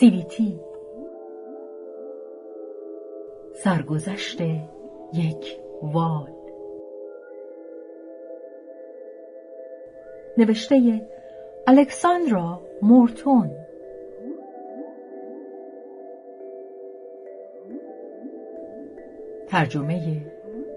سیویتی 0.00 0.60
سرگذشت 3.54 4.40
یک 5.14 5.60
وال. 5.82 6.32
نوشته 10.36 11.00
الکساندرا 11.66 12.60
مورتون. 12.82 13.50
ترجمه 19.48 20.26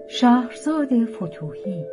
شهرزاد 0.06 1.04
فتوحی 1.04 1.86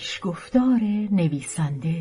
پیشگفتار 0.05 0.79
نویسنده. 1.11 1.95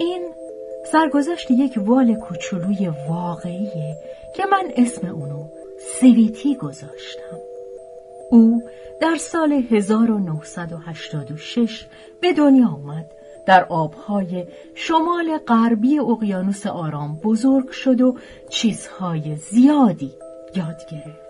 این 0.00 0.30
سرگذشت 0.92 1.50
یک 1.50 1.74
وال 1.76 2.14
کوچولوی 2.14 2.92
واقعیه 3.08 3.96
که 4.36 4.46
من 4.46 4.72
اسم 4.76 5.06
اونو 5.06 5.48
سویتی 6.00 6.56
گذاشتم. 6.56 7.38
او 8.30 8.62
در 9.00 9.16
سال 9.16 9.52
1986 9.52 11.86
به 12.20 12.32
دنیا 12.32 12.68
آمد. 12.68 13.10
در 13.46 13.64
آبهای 13.64 14.46
شمال 14.74 15.38
غربی 15.38 15.98
اقیانوس 15.98 16.66
آرام 16.66 17.20
بزرگ 17.24 17.70
شد 17.70 18.00
و 18.00 18.16
چیزهای 18.48 19.36
زیادی 19.36 20.12
یاد 20.56 20.86
گرفت. 20.90 21.27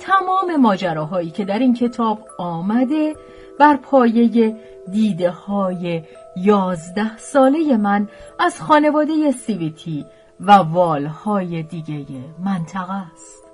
تمام 0.00 0.56
ماجراهایی 0.56 1.30
که 1.30 1.44
در 1.44 1.58
این 1.58 1.74
کتاب 1.74 2.28
آمده 2.38 3.16
بر 3.58 3.76
پایه 3.76 4.56
دیده 4.90 5.30
های 5.30 6.02
یازده 6.36 7.16
ساله 7.16 7.76
من 7.76 8.08
از 8.38 8.60
خانواده 8.60 9.30
سیویتی 9.30 10.06
و 10.40 10.52
والهای 10.52 11.62
دیگه 11.62 12.04
منطقه 12.44 12.94
است. 13.12 13.44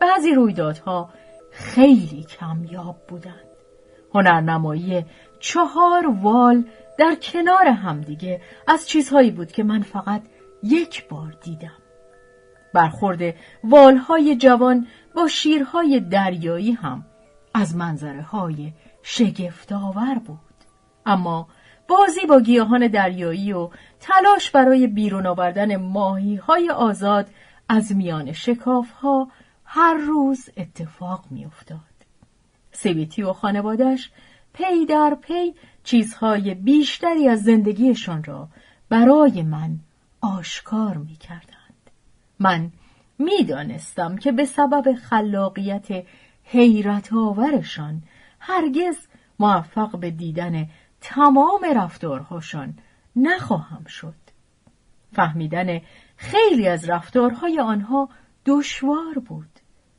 بعضی 0.00 0.34
رویدادها 0.34 1.08
خیلی 1.50 2.22
کمیاب 2.24 2.96
بودند. 3.08 3.50
هنرنمایی 4.14 5.04
چهار 5.40 6.06
وال 6.22 6.64
در 6.98 7.14
کنار 7.14 7.66
همدیگه 7.66 8.40
از 8.66 8.88
چیزهایی 8.88 9.30
بود 9.30 9.52
که 9.52 9.62
من 9.62 9.82
فقط 9.82 10.22
یک 10.62 11.08
بار 11.08 11.34
دیدم. 11.42 11.79
برخورد 12.74 13.34
والهای 13.64 14.36
جوان 14.36 14.86
با 15.14 15.28
شیرهای 15.28 16.00
دریایی 16.00 16.72
هم 16.72 17.04
از 17.54 17.76
منظره 17.76 18.22
های 18.22 18.72
شگفتآور 19.02 20.14
بود 20.14 20.38
اما 21.06 21.48
بازی 21.88 22.26
با 22.28 22.40
گیاهان 22.40 22.86
دریایی 22.86 23.52
و 23.52 23.70
تلاش 24.00 24.50
برای 24.50 24.86
بیرون 24.86 25.26
آوردن 25.26 25.76
ماهی 25.76 26.36
های 26.36 26.70
آزاد 26.70 27.30
از 27.68 27.96
میان 27.96 28.32
شکاف 28.32 28.90
ها 28.90 29.28
هر 29.64 29.94
روز 29.94 30.50
اتفاق 30.56 31.24
میافتاد. 31.30 31.80
سویتی 32.72 33.22
و 33.22 33.32
خانوادش 33.32 34.10
پی 34.52 34.86
در 34.86 35.16
پی 35.22 35.54
چیزهای 35.84 36.54
بیشتری 36.54 37.28
از 37.28 37.42
زندگیشان 37.42 38.24
را 38.24 38.48
برای 38.88 39.42
من 39.42 39.78
آشکار 40.20 40.96
می 40.96 41.16
کردند. 41.16 41.49
من 42.40 42.70
می‌دانستم 43.18 44.16
که 44.16 44.32
به 44.32 44.44
سبب 44.44 44.94
خلاقیت 44.94 45.88
حیرت 46.44 47.12
آورشان 47.12 48.02
هرگز 48.40 48.96
موفق 49.38 49.98
به 49.98 50.10
دیدن 50.10 50.68
تمام 51.00 51.60
رفتارهاشان 51.76 52.74
نخواهم 53.16 53.84
شد. 53.84 54.14
فهمیدن 55.12 55.80
خیلی 56.16 56.68
از 56.68 56.90
رفتارهای 56.90 57.60
آنها 57.60 58.08
دشوار 58.46 59.18
بود. 59.26 59.48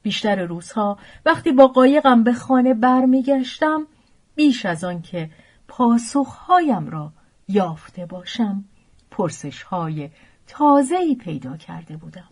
بیشتر 0.01 0.45
روزها 0.45 0.97
وقتی 1.25 1.51
با 1.51 1.67
قایقم 1.67 2.23
به 2.23 2.33
خانه 2.33 2.73
برمیگشتم 2.73 3.87
بیش 4.35 4.65
از 4.65 4.83
آنکه 4.83 5.29
پاسخهایم 5.67 6.89
را 6.89 7.13
یافته 7.47 8.05
باشم 8.05 8.65
پرسشهای 9.11 10.09
تازه‌ای 10.51 11.15
پیدا 11.15 11.57
کرده 11.57 11.97
بودم. 11.97 12.29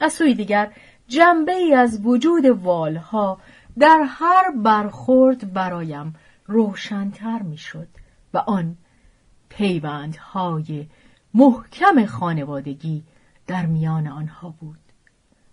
از 0.00 0.12
سوی 0.12 0.34
دیگر 0.34 0.72
جنبه 1.08 1.52
ای 1.52 1.74
از 1.74 2.00
وجود 2.06 2.44
والها 2.44 3.40
در 3.78 4.04
هر 4.08 4.50
برخورد 4.50 5.52
برایم 5.52 6.14
روشنتر 6.46 7.42
می‌شد 7.42 7.88
و 8.34 8.38
آن 8.38 8.76
پیوندهای 9.48 10.86
محکم 11.34 12.06
خانوادگی 12.06 13.04
در 13.46 13.66
میان 13.66 14.06
آنها 14.06 14.54
بود. 14.60 14.78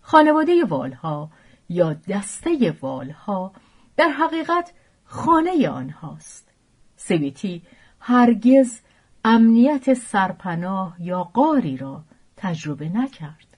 خانواده 0.01 0.65
والها 0.65 1.29
یا 1.69 1.93
دسته 1.93 2.75
والها 2.81 3.53
در 3.97 4.09
حقیقت 4.09 4.73
خانه 5.05 5.69
آنهاست. 5.69 6.47
سویتی 6.95 7.61
هرگز 7.99 8.81
امنیت 9.25 9.93
سرپناه 9.93 10.95
یا 10.99 11.23
قاری 11.23 11.77
را 11.77 12.03
تجربه 12.37 12.89
نکرد. 12.89 13.57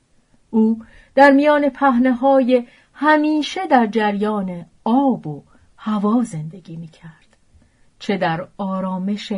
او 0.50 0.84
در 1.16 1.31
میان 1.31 1.69
پهنه 1.69 2.13
های 2.13 2.68
همیشه 2.94 3.68
در 3.68 3.88
جریان 3.88 4.66
آب 4.84 5.28
و 5.28 5.44
هوا 5.78 6.23
زندگی 6.23 6.75
می 6.75 6.88
کرد. 6.88 7.38
چه 8.00 8.18
در 8.18 8.47
آرامش 8.57 9.34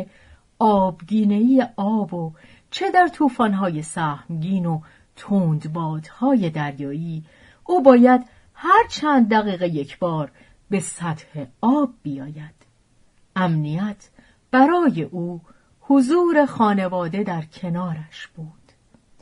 آبگینهی 0.58 1.64
آب 1.76 2.14
و 2.14 2.32
چه 2.70 2.90
در 2.90 3.08
طوفان‌های 3.08 3.82
سهمگین 3.82 4.66
و 4.66 4.80
تندبادهای 5.16 6.50
دریایی 6.50 7.24
او 7.64 7.82
باید 7.82 8.26
هر 8.54 8.86
چند 8.90 9.28
دقیقه 9.28 9.68
یک 9.68 9.98
بار 9.98 10.32
به 10.70 10.80
سطح 10.80 11.44
آب 11.60 11.90
بیاید. 12.02 12.54
امنیت 13.36 14.08
برای 14.50 15.02
او 15.02 15.40
حضور 15.88 16.46
خانواده 16.46 17.22
در 17.22 17.42
کنارش 17.42 18.26
بود. 18.36 18.72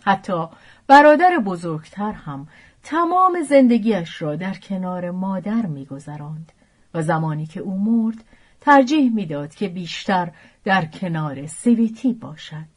حتی 0.03 0.47
برادر 0.87 1.39
بزرگتر 1.39 2.13
هم 2.13 2.49
تمام 2.83 3.43
زندگیش 3.49 4.23
را 4.23 4.37
در 4.37 4.55
کنار 4.55 5.11
مادر 5.11 5.67
میگذراند 5.67 6.53
و 6.95 7.03
زمانی 7.03 7.47
که 7.47 7.61
او 7.61 7.79
مرد 7.79 8.25
ترجیح 8.61 9.13
می‌داد 9.13 9.55
که 9.55 9.69
بیشتر 9.69 10.31
در 10.65 10.85
کنار 10.85 11.47
سویتی 11.47 12.13
باشد. 12.13 12.75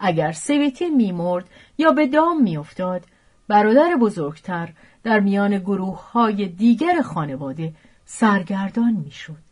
اگر 0.00 0.32
سویتی 0.32 0.90
میمرد 0.90 1.50
یا 1.78 1.92
به 1.92 2.06
دام 2.06 2.42
میافتاد 2.42 3.04
برادر 3.48 3.96
بزرگتر 4.00 4.72
در 5.02 5.20
میان 5.20 5.58
گروه 5.58 6.12
های 6.12 6.48
دیگر 6.48 7.02
خانواده 7.02 7.74
سرگردان 8.04 8.92
می‌شد. 8.92 9.45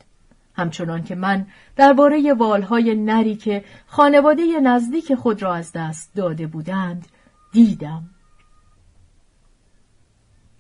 همچنان 0.57 1.03
که 1.03 1.15
من 1.15 1.47
درباره 1.77 2.35
والهای 2.35 2.95
نری 2.95 3.37
که 3.37 3.65
خانواده 3.87 4.61
نزدیک 4.61 5.15
خود 5.15 5.43
را 5.43 5.55
از 5.55 5.73
دست 5.73 6.15
داده 6.15 6.47
بودند 6.47 7.09
دیدم. 7.53 8.11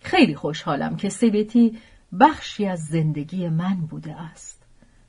خیلی 0.00 0.34
خوشحالم 0.34 0.96
که 0.96 1.08
سیبتی 1.08 1.78
بخشی 2.20 2.66
از 2.66 2.80
زندگی 2.80 3.48
من 3.48 3.74
بوده 3.74 4.20
است. 4.20 4.62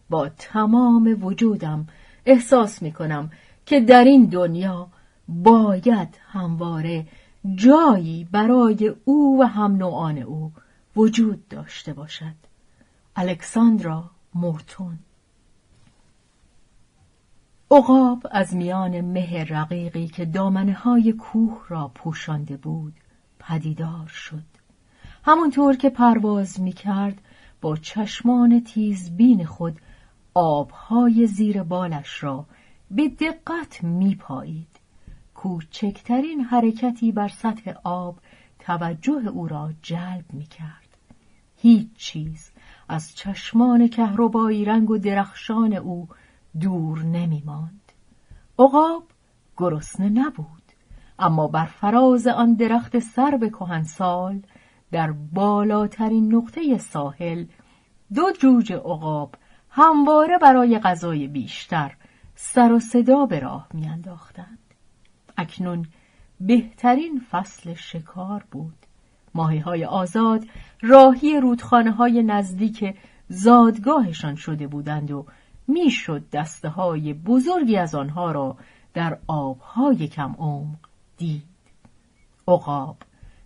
با 0.09 0.29
تمام 0.29 1.17
وجودم 1.21 1.87
احساس 2.25 2.81
می 2.81 2.91
کنم 2.91 3.31
که 3.65 3.79
در 3.79 4.03
این 4.03 4.25
دنیا 4.25 4.87
باید 5.27 6.19
همواره 6.31 7.07
جایی 7.55 8.27
برای 8.31 8.93
او 9.05 9.41
و 9.41 9.43
هم 9.43 9.75
نوعان 9.75 10.17
او 10.17 10.51
وجود 10.95 11.47
داشته 11.47 11.93
باشد. 11.93 12.35
الکساندرا 13.15 14.14
مورتون 14.35 14.99
عقاب 17.71 18.27
از 18.31 18.55
میان 18.55 19.01
مه 19.01 19.43
رقیقی 19.43 20.07
که 20.07 20.25
دامنه 20.25 20.73
های 20.73 21.13
کوه 21.13 21.65
را 21.67 21.91
پوشانده 21.95 22.57
بود 22.57 22.93
پدیدار 23.39 24.07
شد 24.07 24.43
همونطور 25.23 25.75
که 25.75 25.89
پرواز 25.89 26.61
می 26.61 26.73
کرد 26.73 27.21
با 27.61 27.77
چشمان 27.77 28.63
تیزبین 28.63 29.45
خود 29.45 29.79
آبهای 30.33 31.27
زیر 31.27 31.63
بالش 31.63 32.23
را 32.23 32.45
به 32.91 33.09
دقت 33.09 33.83
می 33.83 34.15
پایید. 34.15 34.67
کوچکترین 35.35 36.41
حرکتی 36.41 37.11
بر 37.11 37.27
سطح 37.27 37.73
آب 37.83 38.19
توجه 38.59 39.27
او 39.27 39.47
را 39.47 39.73
جلب 39.81 40.25
می 40.33 40.45
کرد. 40.45 40.97
هیچ 41.57 41.87
چیز 41.95 42.51
از 42.89 43.15
چشمان 43.15 43.87
کهربایی 43.87 44.65
رنگ 44.65 44.89
و 44.89 44.97
درخشان 44.97 45.73
او 45.73 46.07
دور 46.59 47.03
نمی 47.03 47.43
ماند. 47.45 47.91
عقاب 48.59 49.03
گرسنه 49.57 50.09
نبود 50.09 50.63
اما 51.19 51.47
بر 51.47 51.65
فراز 51.65 52.27
آن 52.27 52.53
درخت 52.53 52.99
سرو 52.99 53.49
کهنسال 53.49 54.41
در 54.91 55.11
بالاترین 55.11 56.35
نقطه 56.35 56.77
ساحل 56.77 57.45
دو 58.13 58.31
جوجه 58.31 58.75
عقاب 58.75 59.35
همواره 59.69 60.37
برای 60.37 60.79
غذای 60.79 61.27
بیشتر 61.27 61.97
سر 62.35 62.71
و 62.71 62.79
صدا 62.79 63.25
به 63.25 63.39
راه 63.39 63.67
میانداختند 63.73 64.73
اکنون 65.37 65.85
بهترین 66.39 67.21
فصل 67.31 67.73
شکار 67.73 68.45
بود 68.51 68.84
ماهی 69.35 69.59
های 69.59 69.85
آزاد 69.85 70.45
راهی 70.81 71.39
رودخانه 71.39 71.91
های 71.91 72.23
نزدیک 72.23 72.95
زادگاهشان 73.27 74.35
شده 74.35 74.67
بودند 74.67 75.11
و 75.11 75.25
می‌شد 75.67 76.29
دسته 76.29 76.69
های 76.69 77.13
بزرگی 77.13 77.77
از 77.77 77.95
آنها 77.95 78.31
را 78.31 78.57
در 78.93 79.17
آبهای 79.27 80.07
کم 80.07 80.35
عمق 80.37 80.77
دید. 81.17 81.43
عقاب 82.47 82.97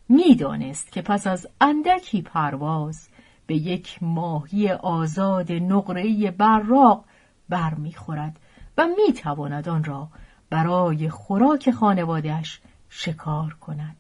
می‌دانست 0.10 0.92
که 0.92 1.02
پس 1.02 1.28
از 1.28 1.48
اندکی 1.62 2.22
پرواز 2.22 3.08
به 3.48 3.56
یک 3.56 4.04
ماهی 4.04 4.72
آزاد 4.72 5.52
نقره‌ای 5.52 6.32
براق 6.32 7.06
برمیخورد 7.50 8.40
و 8.78 8.88
می‌تواند 8.88 9.70
آن 9.70 9.84
را 9.84 10.08
برای 10.50 11.10
خوراک 11.10 11.72
خانوادهش 11.72 12.62
شکار 12.90 13.54
کند. 13.54 13.96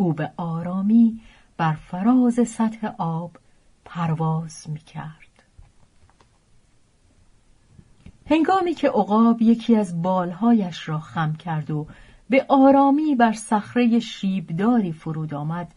او 0.00 0.12
به 0.12 0.32
آرامی 0.36 1.20
بر 1.56 1.72
فراز 1.72 2.48
سطح 2.48 2.86
آب 2.98 3.36
پرواز 3.84 4.70
می‌کرد. 4.70 5.42
هنگامی 8.26 8.74
که 8.74 8.88
عقاب 8.88 9.42
یکی 9.42 9.76
از 9.76 10.02
بالهایش 10.02 10.88
را 10.88 10.98
خم 10.98 11.32
کرد 11.32 11.70
و 11.70 11.86
به 12.30 12.46
آرامی 12.48 13.14
بر 13.14 13.32
صخره 13.32 13.98
شیبداری 13.98 14.92
فرود 14.92 15.34
آمد 15.34 15.74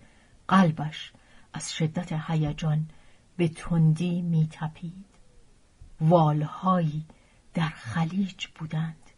قلبش 0.47 1.13
از 1.53 1.73
شدت 1.73 2.13
هیجان 2.27 2.85
به 3.37 3.47
تندی 3.47 4.21
میتپید. 4.21 5.05
والهایی 6.01 7.05
در 7.53 7.69
خلیج 7.69 8.47
بودند. 8.59 9.09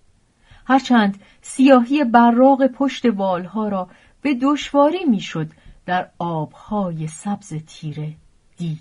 هرچند 0.68 1.20
سیاهی 1.42 2.04
براغ 2.04 2.68
پشت 2.68 3.06
والها 3.06 3.68
را 3.68 3.90
به 4.26 4.34
دشواری 4.42 5.06
می‌شد 5.06 5.48
در 5.86 6.10
آبهای 6.20 7.08
سبز 7.08 7.54
تیره 7.54 8.14
دید 8.58 8.80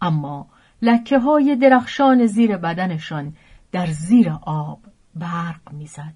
اما 0.00 0.46
لکه 0.82 1.18
های 1.18 1.56
درخشان 1.56 2.26
زیر 2.26 2.56
بدنشان 2.56 3.34
در 3.72 3.86
زیر 3.86 4.30
آب 4.42 4.78
برق 5.14 5.72
می‌زد. 5.72 6.14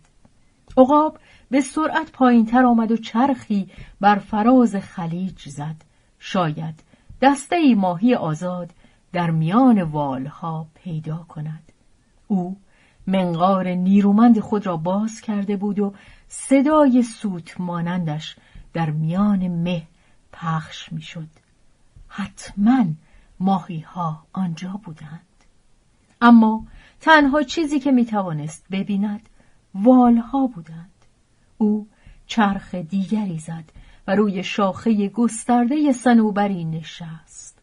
عقاب 0.77 1.19
به 1.51 1.61
سرعت 1.61 2.13
پایینتر 2.13 2.67
آمد 2.67 2.93
و 2.93 2.97
چرخی 2.97 3.71
بر 4.01 4.19
فراز 4.19 4.77
خلیج 4.77 5.49
زد. 5.49 5.77
شاید 6.19 6.83
دسته 7.23 7.57
ای 7.57 7.75
ماهی 7.75 8.15
آزاد 8.15 8.71
در 9.13 9.31
میان 9.31 9.83
والها 9.83 10.67
پیدا 10.75 11.27
کند. 11.29 11.73
او 12.27 12.57
منقار 13.07 13.69
نیرومند 13.69 14.41
خود 14.41 14.67
را 14.67 14.77
باز 14.77 15.21
کرده 15.21 15.57
بود 15.57 15.79
و 15.79 15.95
صدای 16.33 17.03
سوت 17.03 17.61
مانندش 17.61 18.37
در 18.73 18.91
میان 18.91 19.49
مه 19.49 19.83
پخش 20.33 20.93
می‌شد. 20.93 21.29
حتما 22.09 22.85
ماهی 23.41 23.81
ها 23.81 24.27
آنجا 24.33 24.81
بودند. 24.85 25.27
اما 26.21 26.67
تنها 27.01 27.43
چیزی 27.43 27.81
که 27.81 27.93
می 27.93 28.05
توانست 28.05 28.67
ببیند 28.71 29.29
والها 29.75 30.47
بودند. 30.47 30.91
او 31.59 31.89
چرخ 32.27 32.75
دیگری 32.75 33.39
زد 33.39 33.65
و 34.07 34.15
روی 34.15 34.43
شاخه 34.45 35.09
گسترده 35.09 35.93
سنوبری 35.93 36.65
نشست. 36.65 37.59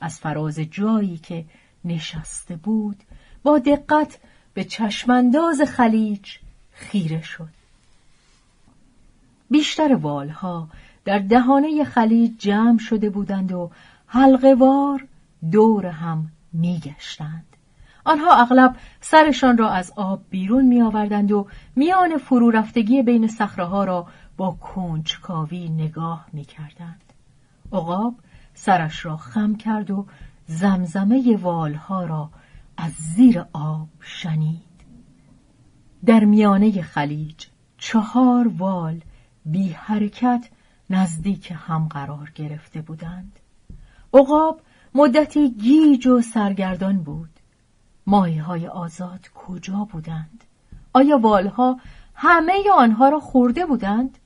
از 0.00 0.18
فراز 0.18 0.58
جایی 0.58 1.18
که 1.18 1.44
نشسته 1.84 2.56
بود 2.56 3.02
با 3.42 3.58
دقت 3.58 4.18
به 4.54 4.64
چشمانداز 4.64 5.60
خلیج 5.60 6.36
خیره 6.70 7.22
شد. 7.22 7.57
بیشتر 9.50 9.94
والها 9.94 10.68
در 11.04 11.18
دهانه 11.18 11.84
خلیج 11.84 12.32
جمع 12.38 12.78
شده 12.78 13.10
بودند 13.10 13.52
و 13.52 13.70
حلقوار 14.06 15.06
دور 15.52 15.86
هم 15.86 16.30
میگشتند. 16.52 17.44
آنها 18.04 18.34
اغلب 18.34 18.76
سرشان 19.00 19.58
را 19.58 19.70
از 19.70 19.92
آب 19.96 20.22
بیرون 20.30 20.64
می 20.64 20.82
آوردند 20.82 21.32
و 21.32 21.46
میان 21.76 22.16
فرو 22.16 22.50
رفتگی 22.50 23.02
بین 23.02 23.28
صخره 23.28 23.84
را 23.84 24.06
با 24.36 24.50
کنجکاوی 24.50 25.68
نگاه 25.68 26.26
می 26.32 26.44
کردند. 26.44 27.12
عقاب 27.72 28.14
سرش 28.54 29.04
را 29.04 29.16
خم 29.16 29.54
کرد 29.54 29.90
و 29.90 30.06
زمزمه 30.46 31.36
والها 31.36 32.04
را 32.04 32.30
از 32.76 32.92
زیر 32.92 33.44
آب 33.52 33.88
شنید. 34.00 34.62
در 36.06 36.24
میانه 36.24 36.82
خلیج 36.82 37.46
چهار 37.78 38.48
وال 38.48 39.00
بی 39.50 39.68
حرکت 39.68 40.48
نزدیک 40.90 41.52
هم 41.56 41.88
قرار 41.88 42.32
گرفته 42.34 42.80
بودند. 42.80 43.38
عقاب 44.14 44.60
مدتی 44.94 45.50
گیج 45.50 46.06
و 46.06 46.20
سرگردان 46.20 47.02
بود. 47.02 47.30
ماهی 48.06 48.38
های 48.38 48.66
آزاد 48.66 49.28
کجا 49.34 49.88
بودند؟ 49.92 50.44
آیا 50.92 51.18
والها 51.18 51.80
همه 52.14 52.52
آنها 52.76 53.08
را 53.08 53.20
خورده 53.20 53.66
بودند؟ 53.66 54.18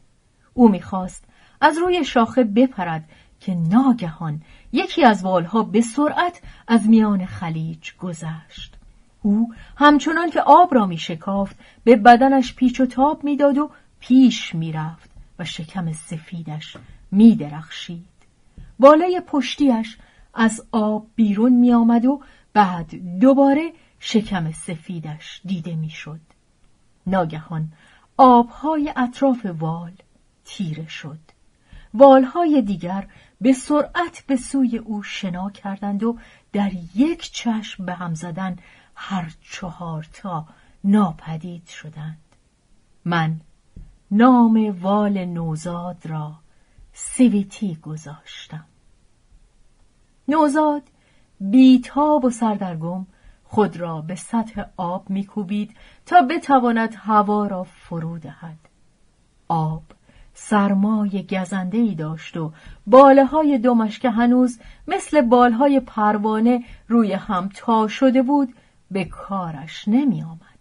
او 0.55 0.69
می‌خواست 0.69 1.25
از 1.61 1.79
روی 1.79 2.05
شاخه 2.05 2.45
بپرد 2.45 3.09
که 3.41 3.55
ناگهان 3.55 4.43
یکی 4.73 5.05
از 5.05 5.25
والها 5.25 5.63
به 5.63 5.81
سرعت 5.81 6.41
از 6.69 6.89
میان 6.89 7.27
خلیج 7.27 7.93
گذشت. 8.01 8.77
او 9.23 9.55
همچنان 9.77 10.31
که 10.31 10.41
آب 10.41 10.75
را 10.75 10.87
می 10.87 10.99
شکافت 10.99 11.57
به 11.85 11.97
بدنش 11.97 12.55
پیچ 12.55 12.81
و 12.81 12.87
تاب 12.87 13.25
می‌داد 13.25 13.59
و 13.59 13.71
پیش 14.01 14.55
می‌رفت 14.55 15.12
و 15.39 15.45
شکم 15.45 15.93
سفیدش 15.93 16.77
می 17.11 17.37
درخشید. 17.37 18.07
بالای 18.79 19.23
پشتیش 19.27 19.99
از 20.35 20.67
آب 20.73 21.07
بیرون 21.15 21.53
می 21.53 21.73
آمد 21.73 22.05
و 22.05 22.23
بعد 22.53 23.19
دوباره 23.21 23.73
شکم 23.99 24.53
سفیدش 24.53 25.41
دیده 25.45 25.77
می‌شد. 25.77 26.21
ناگهان 27.07 27.73
آبهای 28.17 28.93
اطراف 28.97 29.47
وال 29.47 29.93
تیره 30.45 30.89
شد. 30.89 31.19
والهای 31.95 32.63
دیگر 32.63 33.09
به 33.41 33.53
سرعت 33.53 34.25
به 34.27 34.37
سوی 34.37 34.79
او 34.79 35.03
شنا 35.03 35.51
کردند 35.51 36.03
و 36.03 36.19
در 36.53 36.71
یک 36.95 37.33
چشم 37.33 37.85
به 37.87 37.95
هم 37.95 38.15
زدن 38.15 38.57
هر 38.95 39.33
چهار 39.51 40.09
تا 40.13 40.47
ناپدید 40.85 41.67
شدند. 41.69 42.19
من 43.05 43.41
نام 44.15 44.77
وال 44.81 45.25
نوزاد 45.25 46.07
را 46.07 46.33
سویتی 46.93 47.75
گذاشتم. 47.75 48.65
نوزاد 50.29 50.83
بیتاب 51.41 52.25
و 52.25 52.31
سردرگم 52.31 53.07
خود 53.45 53.77
را 53.77 54.01
به 54.01 54.15
سطح 54.15 54.65
آب 54.77 55.11
میکوبید 55.11 55.77
تا 56.07 56.23
بتواند 56.23 56.95
هوا 56.99 57.47
را 57.47 57.63
فرو 57.65 58.19
دهد. 58.19 58.59
آب 59.49 59.83
سرمای 60.35 61.27
گزنده 61.31 61.79
ای 61.79 61.95
داشت 61.95 62.37
و 62.37 62.53
باله 62.87 63.25
های 63.25 63.59
دمش 63.59 63.99
که 63.99 64.11
هنوز 64.11 64.59
مثل 64.89 65.21
بالهای 65.21 65.81
پروانه 65.81 66.65
روی 66.89 67.13
هم 67.13 67.49
تا 67.55 67.89
شده 67.89 68.23
بود 68.23 68.55
به 68.91 69.05
کارش 69.05 69.89
نمی 69.89 70.23
آمد. 70.23 70.53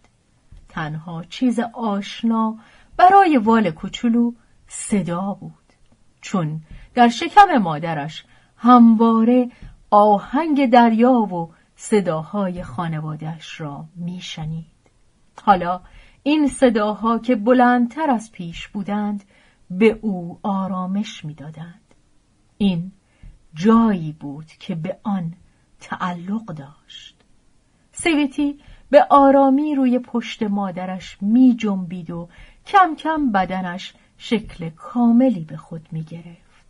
تنها 0.70 1.24
چیز 1.24 1.60
آشنا 1.74 2.58
برای 3.02 3.38
وال 3.38 3.72
کوچولو 3.72 4.34
صدا 4.68 5.38
بود 5.40 5.74
چون 6.22 6.62
در 6.94 7.10
شکم 7.10 7.58
مادرش 7.58 8.26
همواره 8.58 9.50
آهنگ 9.90 10.70
دریا 10.70 11.12
و 11.12 11.54
صداهای 11.76 12.64
خانوادهش 12.64 13.62
را 13.62 13.86
میشنید. 13.96 14.66
حالا 15.44 15.82
این 16.24 16.48
صداها 16.48 17.20
که 17.20 17.36
بلندتر 17.36 18.10
از 18.10 18.32
پیش 18.32 18.68
بودند 18.68 19.24
به 19.70 20.00
او 20.02 20.40
آرامش 20.44 21.26
می‌دادند. 21.26 21.96
این 22.58 22.92
جایی 23.54 24.12
بود 24.12 24.46
که 24.46 24.76
به 24.76 24.98
آن 25.04 25.34
تعلق 25.80 26.46
داشت. 26.46 27.18
سویتی 27.92 28.60
به 28.90 29.08
آرامی 29.10 29.76
روی 29.76 30.00
پشت 30.00 30.44
مادرش 30.44 31.18
می 31.22 31.56
جنبید 31.56 32.12
و 32.12 32.30
کم 32.72 32.96
کم 32.96 33.32
بدنش 33.32 33.94
شکل 34.18 34.70
کاملی 34.70 35.44
به 35.44 35.58
خود 35.58 35.88
می 35.92 36.04
گرفت. 36.04 36.66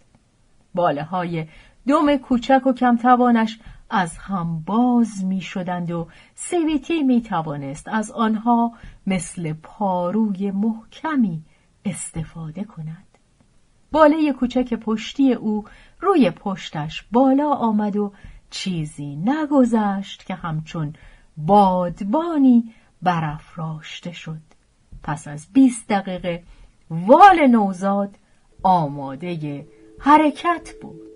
باله 0.75 1.03
های 1.03 1.47
دم 1.87 2.17
کوچک 2.17 2.67
و 2.67 2.73
کمتوانش 2.73 3.59
از 3.89 4.17
هم 4.17 4.59
باز 4.59 5.25
می 5.25 5.41
شدند 5.41 5.91
و 5.91 6.07
سویتی 6.35 7.03
می 7.03 7.21
توانست 7.21 7.87
از 7.87 8.11
آنها 8.11 8.73
مثل 9.07 9.53
پاروی 9.53 10.51
محکمی 10.51 11.43
استفاده 11.85 12.63
کند. 12.63 13.07
باله 13.91 14.33
کوچک 14.33 14.73
پشتی 14.73 15.33
او 15.33 15.65
روی 15.99 16.31
پشتش 16.31 17.05
بالا 17.11 17.49
آمد 17.53 17.97
و 17.97 18.13
چیزی 18.49 19.15
نگذشت 19.15 20.25
که 20.25 20.35
همچون 20.35 20.93
بادبانی 21.37 22.73
برافراشته 23.01 24.11
شد 24.11 24.50
پس 25.03 25.27
از 25.27 25.47
بیست 25.53 25.87
دقیقه 25.89 26.43
وال 26.89 27.47
نوزاد 27.47 28.15
آماده 28.63 29.67
حرکت 29.99 30.71
بود. 30.81 31.10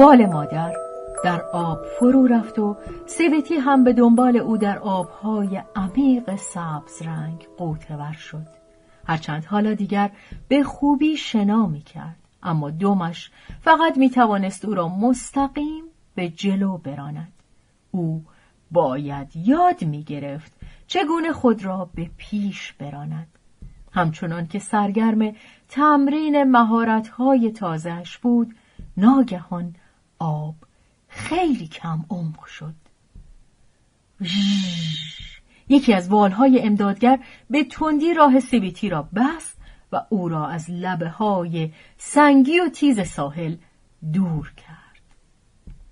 وال 0.00 0.26
مادر 0.26 0.72
در 1.24 1.42
آب 1.52 1.78
فرو 1.98 2.26
رفت 2.26 2.58
و 2.58 2.76
سیبتی 3.06 3.54
هم 3.54 3.84
به 3.84 3.92
دنبال 3.92 4.36
او 4.36 4.56
در 4.56 4.78
آبهای 4.78 5.62
عمیق 5.76 6.36
سبز 6.36 7.02
رنگ 7.02 7.46
قوتور 7.58 8.12
شد. 8.12 8.46
هرچند 9.06 9.44
حالا 9.44 9.74
دیگر 9.74 10.10
به 10.48 10.62
خوبی 10.62 11.16
شنا 11.16 11.66
می 11.66 11.80
کرد 11.80 12.16
اما 12.42 12.70
دومش 12.70 13.30
فقط 13.60 13.98
می 13.98 14.10
توانست 14.10 14.64
او 14.64 14.74
را 14.74 14.88
مستقیم 14.88 15.84
به 16.14 16.28
جلو 16.28 16.78
براند. 16.78 17.32
او 17.90 18.24
باید 18.70 19.36
یاد 19.36 19.84
می 19.84 20.02
گرفت 20.02 20.52
چگونه 20.86 21.32
خود 21.32 21.64
را 21.64 21.90
به 21.94 22.10
پیش 22.16 22.72
براند. 22.72 23.28
همچنان 23.92 24.46
که 24.46 24.58
سرگرم 24.58 25.34
تمرین 25.68 26.44
مهارت‌های 26.44 27.50
تازهش 27.50 28.18
بود 28.18 28.54
ناگهان 28.96 29.74
آب 30.20 30.54
خیلی 31.08 31.66
کم 31.66 32.04
عمق 32.10 32.46
شد. 32.46 32.74
یکی 35.68 35.94
از 35.94 36.08
والهای 36.08 36.62
امدادگر 36.62 37.18
به 37.50 37.64
تندی 37.64 38.14
راه 38.14 38.40
سیبیتی 38.40 38.88
را 38.88 39.02
بست 39.02 39.58
و 39.92 40.02
او 40.08 40.28
را 40.28 40.48
از 40.48 40.70
لبه 40.70 41.08
های 41.08 41.70
سنگی 41.98 42.60
و 42.60 42.68
تیز 42.68 43.00
ساحل 43.00 43.56
دور 44.12 44.52
کرد. 44.56 45.00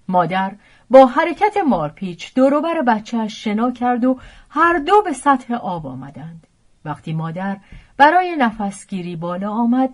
مادر 0.08 0.56
با 0.90 1.06
حرکت 1.06 1.56
مارپیچ 1.68 2.34
دوروبر 2.34 2.82
بچهش 2.82 3.44
شنا 3.44 3.70
کرد 3.70 4.04
و 4.04 4.18
هر 4.50 4.78
دو 4.78 5.02
به 5.02 5.12
سطح 5.12 5.54
آب 5.54 5.86
آمدند. 5.86 6.46
وقتی 6.84 7.12
مادر 7.12 7.56
برای 7.96 8.36
نفسگیری 8.36 9.16
بالا 9.16 9.50
آمد 9.50 9.90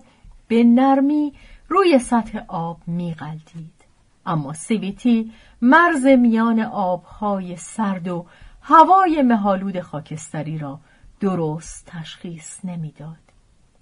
به 0.49 0.65
نرمی 0.65 1.33
روی 1.69 1.99
سطح 1.99 2.39
آب 2.49 2.79
میغلطید 2.87 3.74
اما 4.27 4.53
سیویتی 4.53 5.33
مرز 5.63 6.07
میان 6.07 6.61
آبهای 6.61 7.57
سرد 7.57 8.09
و 8.09 8.27
هوای 8.63 9.23
مهالود 9.23 9.81
خاکستری 9.81 10.59
را 10.59 10.81
درست 11.21 11.87
تشخیص 11.87 12.65
نمی‌داد. 12.65 13.17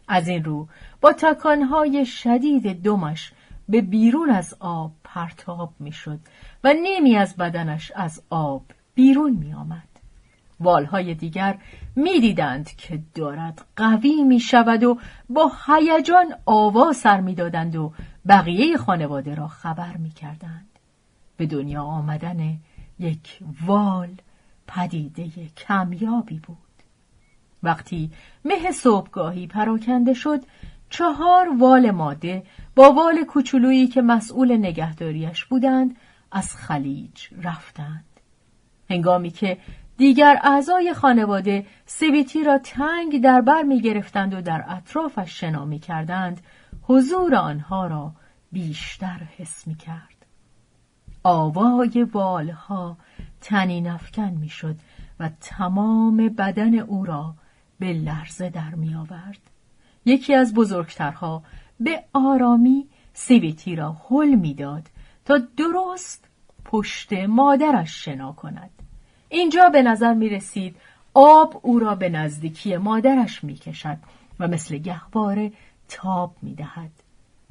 از 0.08 0.28
این 0.28 0.44
رو 0.44 0.68
با 1.00 1.12
تکانهای 1.12 2.06
شدید 2.06 2.82
دمش 2.82 3.32
به 3.68 3.80
بیرون 3.80 4.30
از 4.30 4.56
آب 4.60 4.92
پرتاب 5.04 5.72
می‌شد 5.78 6.18
و 6.64 6.72
نیمی 6.72 7.16
از 7.16 7.36
بدنش 7.36 7.92
از 7.94 8.22
آب 8.30 8.64
بیرون 8.94 9.32
می 9.32 9.54
آمد. 9.54 9.88
والهای 10.60 11.14
دیگر 11.14 11.58
می‌دیدند 11.96 12.76
که 12.76 13.02
دارد 13.14 13.64
قوی 13.76 14.24
می 14.24 14.40
شود 14.40 14.84
و 14.84 14.98
با 15.28 15.52
هیجان 15.66 16.34
آوا 16.46 16.92
سر 16.92 17.20
می‌دادند 17.20 17.76
و 17.76 17.92
بقیه 18.28 18.76
خانواده 18.76 19.34
را 19.34 19.48
خبر 19.48 19.96
می 19.96 20.10
کردند. 20.10 20.68
به 21.36 21.46
دنیا 21.46 21.82
آمدن 21.82 22.58
یک 22.98 23.38
وال 23.66 24.10
پدیده 24.66 25.28
کمیابی 25.56 26.38
بود. 26.38 26.58
وقتی 27.62 28.10
مه 28.44 28.70
صبحگاهی 28.70 29.46
پراکنده 29.46 30.14
شد 30.14 30.40
چهار 30.90 31.56
وال 31.58 31.90
ماده 31.90 32.42
با 32.74 32.92
وال 32.92 33.24
کوچولویی 33.24 33.86
که 33.86 34.02
مسئول 34.02 34.56
نگهداریش 34.56 35.44
بودند 35.44 35.96
از 36.32 36.56
خلیج 36.56 37.28
رفتند. 37.42 38.04
هنگامی 38.90 39.30
که 39.30 39.58
دیگر 39.96 40.38
اعضای 40.42 40.94
خانواده 40.94 41.66
سیبیتی 41.86 42.44
را 42.44 42.58
تنگ 42.58 43.22
در 43.22 43.40
بر 43.40 43.62
می 43.62 43.80
گرفتند 43.80 44.34
و 44.34 44.40
در 44.40 44.64
اطرافش 44.68 45.40
شنا 45.40 45.64
می 45.64 45.78
کردند 45.78 46.40
حضور 46.82 47.34
آنها 47.34 47.86
را 47.86 48.12
بیشتر 48.52 49.18
حس 49.38 49.66
می 49.66 49.74
کرد. 49.74 50.26
آوای 51.24 52.04
بالها 52.12 52.96
تنی 53.40 53.80
نفکن 53.80 54.30
می 54.30 54.48
شد 54.48 54.76
و 55.20 55.30
تمام 55.40 56.16
بدن 56.16 56.78
او 56.78 57.04
را 57.04 57.34
به 57.78 57.92
لرزه 57.92 58.50
در 58.50 58.74
می 58.74 58.94
آورد. 58.94 59.38
یکی 60.04 60.34
از 60.34 60.54
بزرگترها 60.54 61.42
به 61.80 62.04
آرامی 62.12 62.86
سیبیتی 63.12 63.76
را 63.76 63.96
حل 64.08 64.34
می‌داد 64.34 64.88
تا 65.24 65.38
درست 65.56 66.28
پشت 66.64 67.12
مادرش 67.12 68.04
شنا 68.04 68.32
کند. 68.32 68.70
اینجا 69.28 69.68
به 69.68 69.82
نظر 69.82 70.14
می 70.14 70.28
رسید 70.28 70.76
آب 71.14 71.60
او 71.62 71.78
را 71.78 71.94
به 71.94 72.08
نزدیکی 72.08 72.76
مادرش 72.76 73.44
می 73.44 73.54
کشد 73.54 73.98
و 74.40 74.48
مثل 74.48 74.78
گهواره 74.78 75.52
تاب 75.92 76.36
می 76.42 76.54
دهد. 76.54 76.90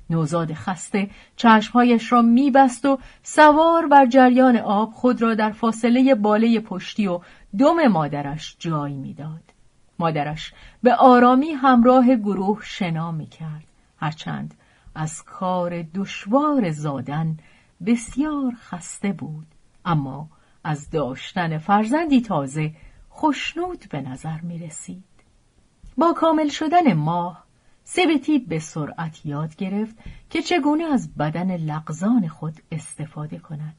نوزاد 0.10 0.53
خسته 0.53 1.10
چشمهایش 1.36 2.12
را 2.12 2.21
میبست 2.21 2.86
و 2.86 3.00
سوار 3.24 3.88
بر 3.88 4.05
جریان 4.05 4.57
آب 4.57 4.91
خود 4.91 5.21
را 5.21 5.36
در 5.36 5.51
فاصله 5.51 6.15
باله 6.15 6.60
پشتی 6.60 7.07
و 7.07 7.19
دم 7.60 7.88
مادرش 7.88 8.55
جای 8.60 8.93
می‌داد. 8.93 9.43
مادرش 10.00 10.53
به 10.83 10.95
آرامی 10.95 11.51
همراه 11.51 12.15
گروه 12.15 12.60
شنا 12.63 13.12
می 13.12 13.27
کرد. 13.27 13.63
هرچند 13.98 14.53
از 14.95 15.24
کار 15.24 15.81
دشوار 15.81 16.71
زادن 16.71 17.38
بسیار 17.86 18.53
خسته 18.55 19.12
بود. 19.12 19.48
اما 19.86 20.29
از 20.63 20.89
داشتن 20.89 21.57
فرزندی 21.57 22.21
تازه 22.21 22.71
خوشنود 23.10 23.86
به 23.89 24.01
نظر 24.01 24.41
می 24.41 24.60
رسید. 24.60 25.03
با 25.98 26.13
کامل 26.13 26.48
شدن 26.48 26.93
ماه 26.93 27.43
سبتی 27.93 28.39
به 28.39 28.60
سرعت 28.60 29.25
یاد 29.25 29.55
گرفت 29.55 29.95
که 30.29 30.41
چگونه 30.41 30.83
از 30.83 31.15
بدن 31.15 31.57
لغزان 31.57 32.27
خود 32.27 32.53
استفاده 32.71 33.39
کند. 33.39 33.75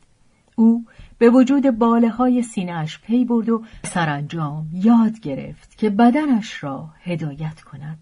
او 0.56 0.84
به 1.18 1.30
وجود 1.30 1.78
باله 1.78 2.10
های 2.10 2.42
سینهش 2.42 2.98
پی 2.98 3.24
برد 3.24 3.48
و 3.48 3.64
سرانجام 3.84 4.66
یاد 4.72 5.20
گرفت 5.20 5.78
که 5.78 5.90
بدنش 5.90 6.64
را 6.64 6.88
هدایت 7.02 7.60
کند. 7.60 7.98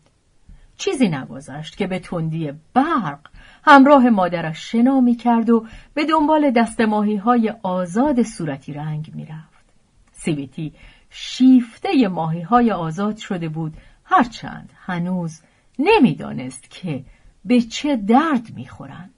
چیزی 0.76 1.08
نگذشت 1.08 1.76
که 1.76 1.86
به 1.86 1.98
تندی 1.98 2.52
برق 2.74 3.20
همراه 3.64 4.10
مادرش 4.10 4.70
شنا 4.70 5.00
می 5.00 5.14
کرد 5.14 5.50
و 5.50 5.66
به 5.94 6.04
دنبال 6.04 6.50
دستماهی 6.50 7.16
های 7.16 7.54
آزاد 7.62 8.22
صورتی 8.22 8.72
رنگ 8.72 9.10
می 9.14 9.24
رفت. 9.24 9.64
سیویتی 10.12 10.72
شیفته 11.10 12.08
ماهی 12.08 12.42
های 12.42 12.72
آزاد 12.72 13.16
شده 13.16 13.48
بود 13.48 13.76
هرچند 14.04 14.72
هنوز 14.76 15.40
نمی‌دانست 15.80 16.70
که 16.70 17.04
به 17.44 17.60
چه 17.60 17.96
درد 17.96 18.54
می‌خورند 18.56 19.14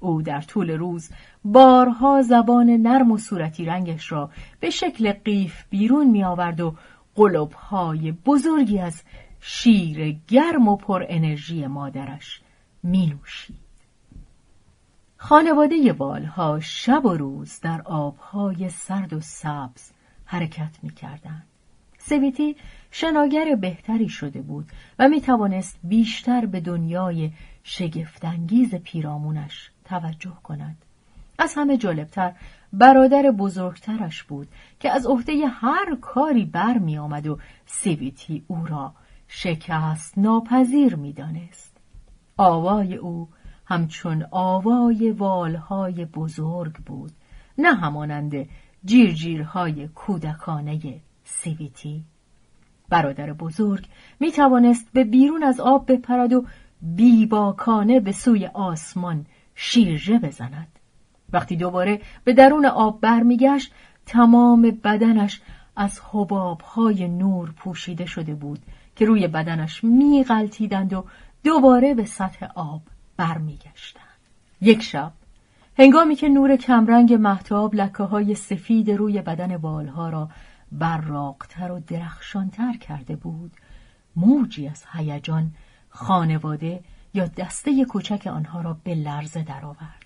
او 0.00 0.22
در 0.22 0.40
طول 0.40 0.70
روز 0.70 1.10
بارها 1.44 2.22
زبان 2.22 2.70
نرم 2.70 3.12
و 3.12 3.18
صورتی 3.18 3.64
رنگش 3.64 4.12
را 4.12 4.30
به 4.60 4.70
شکل 4.70 5.12
قیف 5.12 5.64
بیرون 5.70 6.06
می 6.10 6.24
آورد 6.24 6.60
و 6.60 6.74
قلوبهای 7.14 8.12
بزرگی 8.12 8.78
از 8.78 9.02
شیر 9.40 10.16
گرم 10.28 10.68
و 10.68 10.76
پر 10.76 11.04
انرژی 11.08 11.66
مادرش 11.66 12.40
می 12.82 13.06
نوشید. 13.06 13.66
خانواده 15.16 15.92
والها 15.92 16.60
شب 16.60 17.06
و 17.06 17.14
روز 17.14 17.60
در 17.60 17.82
آبهای 17.82 18.68
سرد 18.68 19.12
و 19.12 19.20
سبز 19.20 19.90
حرکت 20.24 20.78
می 20.82 20.90
کردند. 20.90 21.46
سویتی 21.98 22.56
شناگر 22.98 23.54
بهتری 23.54 24.08
شده 24.08 24.42
بود 24.42 24.68
و 24.98 25.08
می 25.08 25.20
توانست 25.20 25.78
بیشتر 25.84 26.46
به 26.46 26.60
دنیای 26.60 27.30
شگفتانگیز 27.62 28.74
پیرامونش 28.74 29.70
توجه 29.84 30.36
کند. 30.42 30.76
از 31.38 31.54
همه 31.56 31.76
جالبتر 31.76 32.32
برادر 32.72 33.22
بزرگترش 33.30 34.22
بود 34.22 34.48
که 34.80 34.90
از 34.90 35.06
عهده 35.06 35.46
هر 35.46 35.96
کاری 36.00 36.44
بر 36.44 36.78
می 36.78 36.98
آمد 36.98 37.26
و 37.26 37.38
سیویتی 37.66 38.44
او 38.46 38.66
را 38.66 38.94
شکست 39.28 40.18
ناپذیر 40.18 40.96
می 40.96 41.12
دانست. 41.12 41.76
آوای 42.36 42.96
او 42.96 43.28
همچون 43.66 44.26
آوای 44.30 45.10
والهای 45.10 46.04
بزرگ 46.04 46.74
بود 46.74 47.12
نه 47.58 47.74
همانند 47.74 48.48
جیرجیرهای 48.84 49.88
کودکانه 49.88 51.00
سیویتی 51.24 52.04
برادر 52.88 53.32
بزرگ 53.32 53.86
می 54.20 54.32
توانست 54.32 54.86
به 54.92 55.04
بیرون 55.04 55.42
از 55.42 55.60
آب 55.60 55.92
بپرد 55.92 56.32
و 56.32 56.44
بیباکانه 56.82 58.00
به 58.00 58.12
سوی 58.12 58.46
آسمان 58.46 59.26
شیرجه 59.54 60.18
بزند. 60.18 60.68
وقتی 61.32 61.56
دوباره 61.56 62.00
به 62.24 62.32
درون 62.32 62.66
آب 62.66 63.00
برمیگشت 63.00 63.72
تمام 64.06 64.62
بدنش 64.62 65.40
از 65.76 66.00
حبابهای 66.12 67.08
نور 67.08 67.52
پوشیده 67.56 68.06
شده 68.06 68.34
بود 68.34 68.58
که 68.96 69.04
روی 69.04 69.28
بدنش 69.28 69.84
میغلطیدند 69.84 70.92
و 70.92 71.04
دوباره 71.44 71.94
به 71.94 72.04
سطح 72.04 72.46
آب 72.54 72.82
برمیگشتند. 73.16 74.02
یک 74.60 74.82
شب 74.82 75.12
هنگامی 75.78 76.14
که 76.14 76.28
نور 76.28 76.56
کمرنگ 76.56 77.14
محتاب 77.14 77.74
لکه 77.74 78.02
های 78.02 78.34
سفید 78.34 78.90
روی 78.90 79.22
بدن 79.22 79.56
بالها 79.56 80.08
را 80.08 80.28
براقتر 80.72 81.72
و 81.72 81.80
درخشانتر 81.80 82.76
کرده 82.76 83.16
بود. 83.16 83.52
موجی 84.16 84.68
از 84.68 84.84
هیجان 84.92 85.54
خانواده 85.88 86.80
یا 87.14 87.26
دسته 87.26 87.84
کوچک 87.84 88.26
آنها 88.26 88.60
را 88.60 88.76
به 88.84 88.94
لرزه 88.94 89.42
درآورد. 89.42 90.04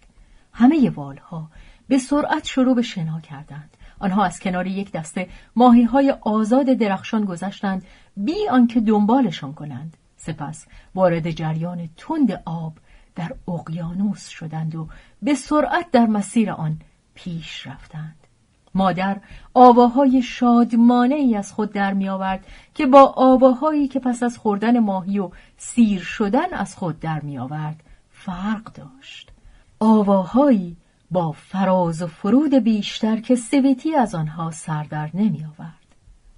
همه 0.52 0.90
والها 0.90 1.50
به 1.88 1.98
سرعت 1.98 2.46
شروع 2.46 2.74
به 2.74 2.82
شنا 2.82 3.20
کردند. 3.20 3.76
آنها 3.98 4.24
از 4.24 4.40
کنار 4.40 4.66
یک 4.66 4.92
دسته 4.92 5.28
ماهی 5.56 5.82
های 5.82 6.14
آزاد 6.20 6.66
درخشان 6.66 7.24
گذشتند. 7.24 7.84
بی 8.16 8.48
آنکه 8.50 8.80
دنبالشان 8.80 9.54
کنند. 9.54 9.96
سپس 10.16 10.66
وارد 10.94 11.30
جریان 11.30 11.88
تند 11.96 12.42
آب 12.44 12.78
در 13.14 13.32
اقیانوس 13.48 14.28
شدند 14.28 14.74
و 14.74 14.88
به 15.22 15.34
سرعت 15.34 15.90
در 15.90 16.06
مسیر 16.06 16.50
آن 16.50 16.78
پیش 17.14 17.66
رفتند. 17.66 18.19
مادر 18.74 19.16
آواهای 19.54 20.22
شادمانه 20.22 21.14
ای 21.14 21.36
از 21.36 21.52
خود 21.52 21.72
در 21.72 21.94
می 21.94 22.08
آورد 22.08 22.46
که 22.74 22.86
با 22.86 23.14
آواهایی 23.16 23.88
که 23.88 24.00
پس 24.00 24.22
از 24.22 24.38
خوردن 24.38 24.78
ماهی 24.78 25.18
و 25.18 25.30
سیر 25.56 26.00
شدن 26.00 26.52
از 26.54 26.76
خود 26.76 27.00
در 27.00 27.20
می 27.20 27.38
آورد 27.38 27.82
فرق 28.10 28.72
داشت. 28.72 29.30
آواهایی 29.80 30.76
با 31.10 31.32
فراز 31.32 32.02
و 32.02 32.06
فرود 32.06 32.54
بیشتر 32.54 33.20
که 33.20 33.36
سویتی 33.36 33.94
از 33.94 34.14
آنها 34.14 34.50
سردر 34.50 35.10
نمی 35.14 35.44
آورد. 35.44 35.74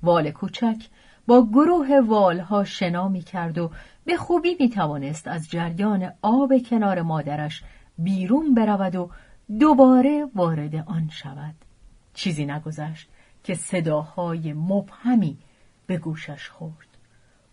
وال 0.02 0.30
کوچک 0.30 0.86
با 1.26 1.46
گروه 1.46 2.00
والها 2.00 2.64
شنا 2.64 3.08
می 3.08 3.22
کرد 3.22 3.58
و 3.58 3.70
به 4.04 4.16
خوبی 4.16 4.56
می 4.60 4.68
توانست 4.68 5.28
از 5.28 5.50
جریان 5.50 6.12
آب 6.22 6.52
کنار 6.70 7.02
مادرش 7.02 7.62
بیرون 7.98 8.54
برود 8.54 8.96
و 8.96 9.10
دوباره 9.60 10.28
وارد 10.34 10.74
آن 10.74 11.08
شود. 11.12 11.54
چیزی 12.14 12.46
نگذشت 12.46 13.08
که 13.44 13.54
صداهای 13.54 14.52
مبهمی 14.52 15.38
به 15.86 15.98
گوشش 15.98 16.48
خورد. 16.48 16.88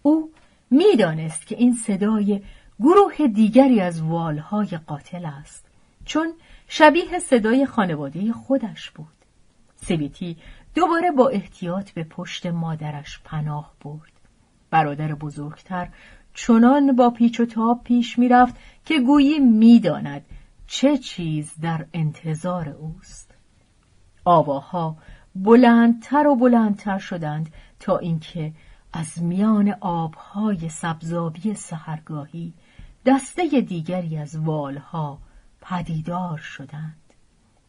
او 0.01 0.31
می‌دانست 0.69 1.47
که 1.47 1.55
این 1.55 1.73
صدای 1.73 2.41
گروه 2.79 3.27
دیگری 3.27 3.81
از 3.81 4.01
والهای 4.01 4.79
قاتل 4.87 5.25
است 5.25 5.65
چون 6.05 6.33
شبیه 6.67 7.19
صدای 7.19 7.65
خانواده 7.65 8.33
خودش 8.33 8.91
بود. 8.91 9.07
سویتی 9.75 10.37
دوباره 10.75 11.11
با 11.11 11.29
احتیاط 11.29 11.91
به 11.91 12.03
پشت 12.03 12.45
مادرش 12.45 13.19
پناه 13.23 13.73
برد. 13.81 14.11
برادر 14.69 15.13
بزرگتر 15.15 15.89
چنان 16.33 16.95
با 16.95 17.09
پیچ 17.09 17.39
و 17.39 17.45
تاب 17.45 17.83
پیش 17.83 18.19
می‌رفت 18.19 18.55
که 18.85 18.99
گویی 18.99 19.39
می‌داند 19.39 20.25
چه 20.67 20.97
چیز 20.97 21.53
در 21.61 21.85
انتظار 21.93 22.69
اوست. 22.69 23.28
آواها 24.25 24.97
بلندتر 25.35 26.27
و 26.27 26.35
بلندتر 26.35 26.97
شدند 26.97 27.49
تا 27.79 27.97
اینکه 27.97 28.53
از 28.93 29.23
میان 29.23 29.75
آبهای 29.81 30.69
سبزابی 30.69 31.53
سهرگاهی 31.53 32.53
دسته 33.05 33.61
دیگری 33.61 34.17
از 34.17 34.35
والها 34.35 35.17
پدیدار 35.61 36.37
شدند. 36.37 36.95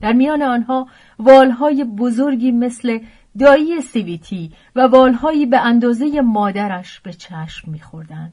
در 0.01 0.13
میان 0.13 0.43
آنها 0.43 0.89
والهای 1.19 1.85
بزرگی 1.85 2.53
مثل 2.53 2.99
دایی 3.39 3.81
سیویتی 3.81 4.53
و 4.77 4.81
والهایی 4.81 5.47
به 5.47 5.59
اندازه 5.61 6.21
مادرش 6.21 7.01
به 7.01 7.13
چشم 7.13 7.71
میخوردند. 7.71 8.33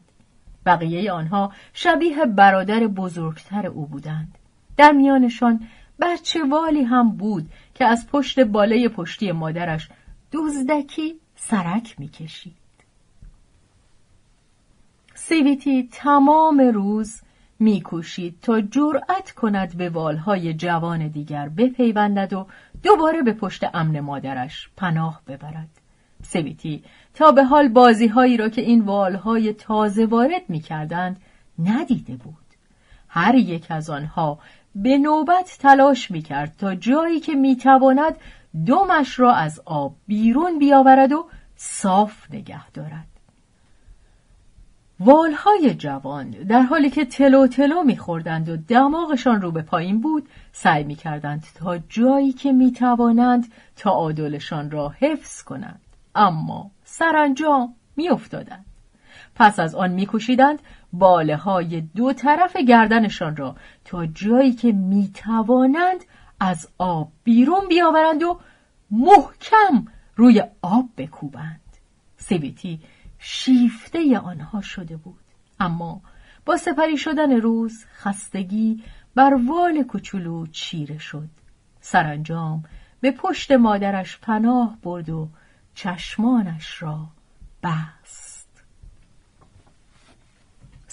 بقیه 0.66 1.12
آنها 1.12 1.52
شبیه 1.74 2.26
برادر 2.26 2.88
بزرگتر 2.88 3.68
او 3.68 3.86
بودند. 3.86 4.38
در 4.78 4.92
میانشان 4.92 5.68
بچه 6.00 6.44
والی 6.44 6.84
هم 6.84 7.12
بود 7.12 7.50
که 7.76 7.86
از 7.86 8.08
پشت 8.08 8.40
بالای 8.40 8.90
پشتی 8.90 9.32
مادرش 9.32 9.90
دزدکی 10.32 11.16
سرک 11.36 11.96
می‌کشید. 12.00 12.56
سیویتی 15.16 15.90
تمام 15.92 16.60
روز 16.60 17.22
میکوشید 17.60 18.40
تا 18.42 18.62
جرأت 18.62 19.32
کند 19.32 19.78
به 19.78 19.90
والهای 19.90 20.54
جوان 20.54 21.08
دیگر 21.08 21.50
بپیوندد 21.50 22.34
و 22.34 22.48
دوباره 22.84 23.22
به 23.22 23.34
پشت 23.34 23.64
امن 23.74 24.00
مادرش 24.00 24.70
پناه 24.78 25.22
ببرد. 25.28 25.70
سویتی 26.24 26.84
تا 27.14 27.32
به 27.32 27.44
حال 27.44 27.68
بازیهایی 27.68 28.38
را 28.38 28.50
که 28.50 28.62
این 28.62 28.82
والهای 28.82 29.54
تازه 29.54 30.06
وارد 30.06 30.42
می‌کردند 30.50 31.22
ندیده 31.60 32.16
بود. 32.16 32.36
هر 33.08 33.36
یک 33.36 33.66
از 33.70 33.90
آنها 33.90 34.40
به 34.84 34.98
نوبت 34.98 35.58
تلاش 35.60 36.12
می‌کرد 36.12 36.56
تا 36.58 36.76
جایی 36.76 37.20
که 37.20 37.36
می‌تواند 37.36 38.16
دمش 38.68 39.20
را 39.20 39.34
از 39.34 39.62
آب 39.66 39.96
بیرون 40.08 40.60
بیاورد 40.60 41.12
و 41.12 41.26
صاف 41.56 42.34
نگه 42.34 42.72
دارد. 42.72 43.08
والهای 45.00 45.74
جوان 45.74 46.30
در 46.30 46.62
حالی 46.62 46.90
که 46.90 47.06
تلو 47.06 47.48
تلو 47.48 47.84
میخوردند 47.84 48.50
و 48.50 48.58
دماغشان 48.58 49.42
رو 49.42 49.52
به 49.52 49.62
پایین 49.62 50.02
بود 50.02 50.30
سعی 50.52 50.84
می‌کردند 50.84 51.44
تا 51.56 51.78
جایی 51.78 52.34
که 52.34 52.52
می‌توانند 52.52 53.52
تا 53.76 53.92
عادلشان 53.92 54.72
را 54.72 54.90
حفظ 54.90 55.44
کنند 55.44 55.82
اما 56.16 56.72
سرانجام 56.84 57.76
میافتادند 57.96 58.66
پس 59.36 59.60
از 59.60 59.76
آن 59.76 59.92
میکوشیدند 59.92 60.60
باله 60.94 61.36
های 61.36 61.82
دو 61.82 62.14
طرف 62.14 62.58
گردنشان 62.58 63.36
را 63.36 63.56
تا 63.86 64.06
جایی 64.06 64.54
که 64.54 64.72
می‌توانند 64.72 66.00
از 66.40 66.70
آب 66.78 67.12
بیرون 67.24 67.68
بیاورند 67.70 68.24
و 68.24 68.40
محکم 68.92 69.86
روی 70.16 70.44
آب 70.62 70.90
بکوبند. 70.98 71.62
سویتی 72.18 72.80
شیفته 73.20 74.20
آنها 74.20 74.62
شده 74.62 74.98
بود. 74.98 75.20
اما 75.60 76.02
با 76.46 76.58
سپری 76.58 76.98
شدن 76.98 77.32
روز 77.32 77.86
خستگی 77.96 78.84
بر 79.16 79.34
وال 79.48 79.84
کوچولو 79.84 80.48
چیره 80.48 80.98
شد. 80.98 81.30
سرانجام 81.82 82.64
به 83.02 83.12
پشت 83.12 83.52
مادرش 83.52 84.20
پناه 84.20 84.78
برد 84.84 85.10
و 85.10 85.30
چشمانش 85.74 86.82
را 86.84 87.08
بست. 87.64 88.27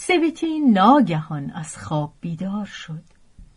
سویتی 0.07 0.61
ناگهان 0.61 1.51
از 1.51 1.77
خواب 1.79 2.12
بیدار 2.21 2.64
شد. 2.64 3.03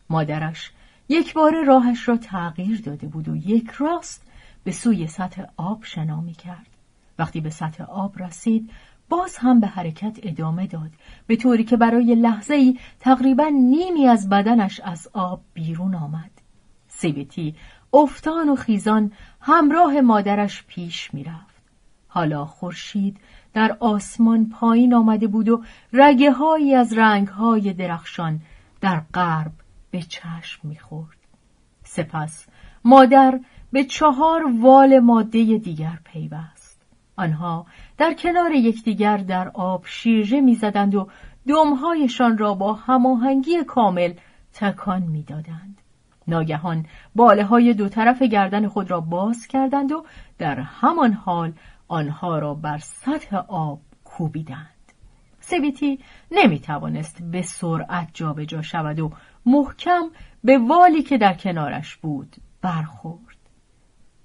مادرش 0.10 0.72
یک 1.10 1.34
بار 1.34 1.64
راهش 1.66 2.10
را 2.10 2.18
تغییر 2.18 2.82
داده 2.82 3.08
بود 3.08 3.30
و 3.30 3.36
یک 3.36 3.70
راست 3.70 4.32
به 4.64 4.72
سوی 4.72 5.08
سطح 5.08 5.44
آب 5.58 5.84
شنا 5.84 6.22
می 6.22 6.34
کرد. 6.34 6.68
وقتی 7.20 7.42
به 7.42 7.50
سطح 7.50 7.84
آب 7.84 8.24
رسید 8.24 8.70
باز 9.10 9.38
هم 9.38 9.60
به 9.60 9.68
حرکت 9.68 10.20
ادامه 10.24 10.68
داد. 10.68 10.92
به 11.28 11.36
طوری 11.36 11.64
که 11.64 11.78
برای 11.78 12.16
لحظه 12.16 12.54
ای 12.54 12.80
تقریبا 13.00 13.48
نیمی 13.48 14.08
از 14.08 14.30
بدنش 14.30 14.80
از 14.80 15.10
آب 15.14 15.42
بیرون 15.54 15.96
آمد. 15.96 16.32
سیبتی 16.88 17.56
افتان 17.94 18.50
و 18.50 18.56
خیزان 18.56 19.12
همراه 19.42 20.02
مادرش 20.02 20.64
پیش 20.68 21.14
می‌رفت. 21.14 21.58
حالا 22.08 22.46
خورشید 22.46 23.18
در 23.58 23.78
آسمان 23.80 24.50
پایین 24.50 24.94
آمده 24.94 25.28
بود 25.28 25.50
و 25.50 25.64
رگه 25.94 26.32
هایی 26.32 26.76
از 26.76 26.94
رنگ 26.98 27.28
های 27.28 27.74
درخشان 27.74 28.40
در 28.82 29.02
غرب 29.14 29.52
به 29.92 30.02
چشم 30.02 30.68
می‌خورد. 30.68 31.18
سپس 31.84 32.48
مادر 32.84 33.40
به 33.72 33.84
چهار 33.84 34.44
وال 34.60 35.00
ماده 35.00 35.58
دیگر 35.58 36.00
پیوست. 36.04 36.82
آنها 37.16 37.66
در 37.98 38.14
کنار 38.14 38.52
یکدیگر 38.52 39.18
در 39.18 39.52
آب 39.54 39.84
شیرجه 39.86 40.42
می‌زدند 40.42 40.96
و 40.96 41.08
دمهایشان 41.48 42.38
را 42.38 42.54
با 42.54 42.74
هماهنگی 42.74 43.64
کامل 43.64 44.14
تکان 44.54 45.02
می‌دادند. 45.02 45.82
ناگهان 46.28 46.86
باله 47.16 47.44
های 47.44 47.74
دو 47.74 47.90
طرف 47.90 48.22
گردن 48.22 48.68
خود 48.68 48.92
را 48.92 49.02
باز 49.02 49.48
کردند 49.48 49.92
و 49.92 50.06
در 50.38 50.60
همان 50.60 51.14
حال 51.14 51.54
آنها 51.88 52.40
را 52.40 52.54
بر 52.54 52.78
سطح 52.78 53.36
آب 53.48 53.80
کوبیدند. 54.04 54.70
سویتی 55.40 56.00
نمی 56.32 56.60
توانست 56.60 57.22
به 57.32 57.42
سرعت 57.42 58.10
جابجا 58.14 58.62
شود 58.62 59.00
و 59.00 59.12
محکم 59.46 60.10
به 60.44 60.58
والی 60.58 61.04
که 61.04 61.18
در 61.18 61.34
کنارش 61.34 61.96
بود 61.96 62.36
برخورد. 62.62 63.38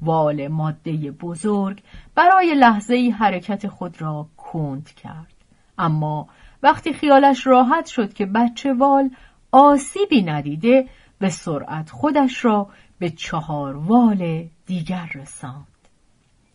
وال 0.01 0.49
ماده 0.49 1.11
بزرگ 1.11 1.83
برای 2.15 2.55
لحظه 2.55 2.95
ای 2.95 3.11
حرکت 3.11 3.69
خود 3.69 4.03
را 4.03 4.29
کند 4.37 4.91
کرد. 4.91 5.35
اما 5.79 6.29
وقتی 6.63 6.93
خیالش 6.93 7.47
راحت 7.47 7.87
شد 7.87 8.13
که 8.13 8.27
بچه 8.27 8.73
وال 8.73 9.11
آسیبی 9.53 10.23
ندیده 10.23 10.89
به 11.19 11.29
سرعت 11.29 11.91
خودش 11.91 12.45
را 12.45 12.69
به 12.99 13.11
چهار 13.11 13.77
وال 13.77 14.49
دیگر 14.67 15.11
رساند. 15.15 15.67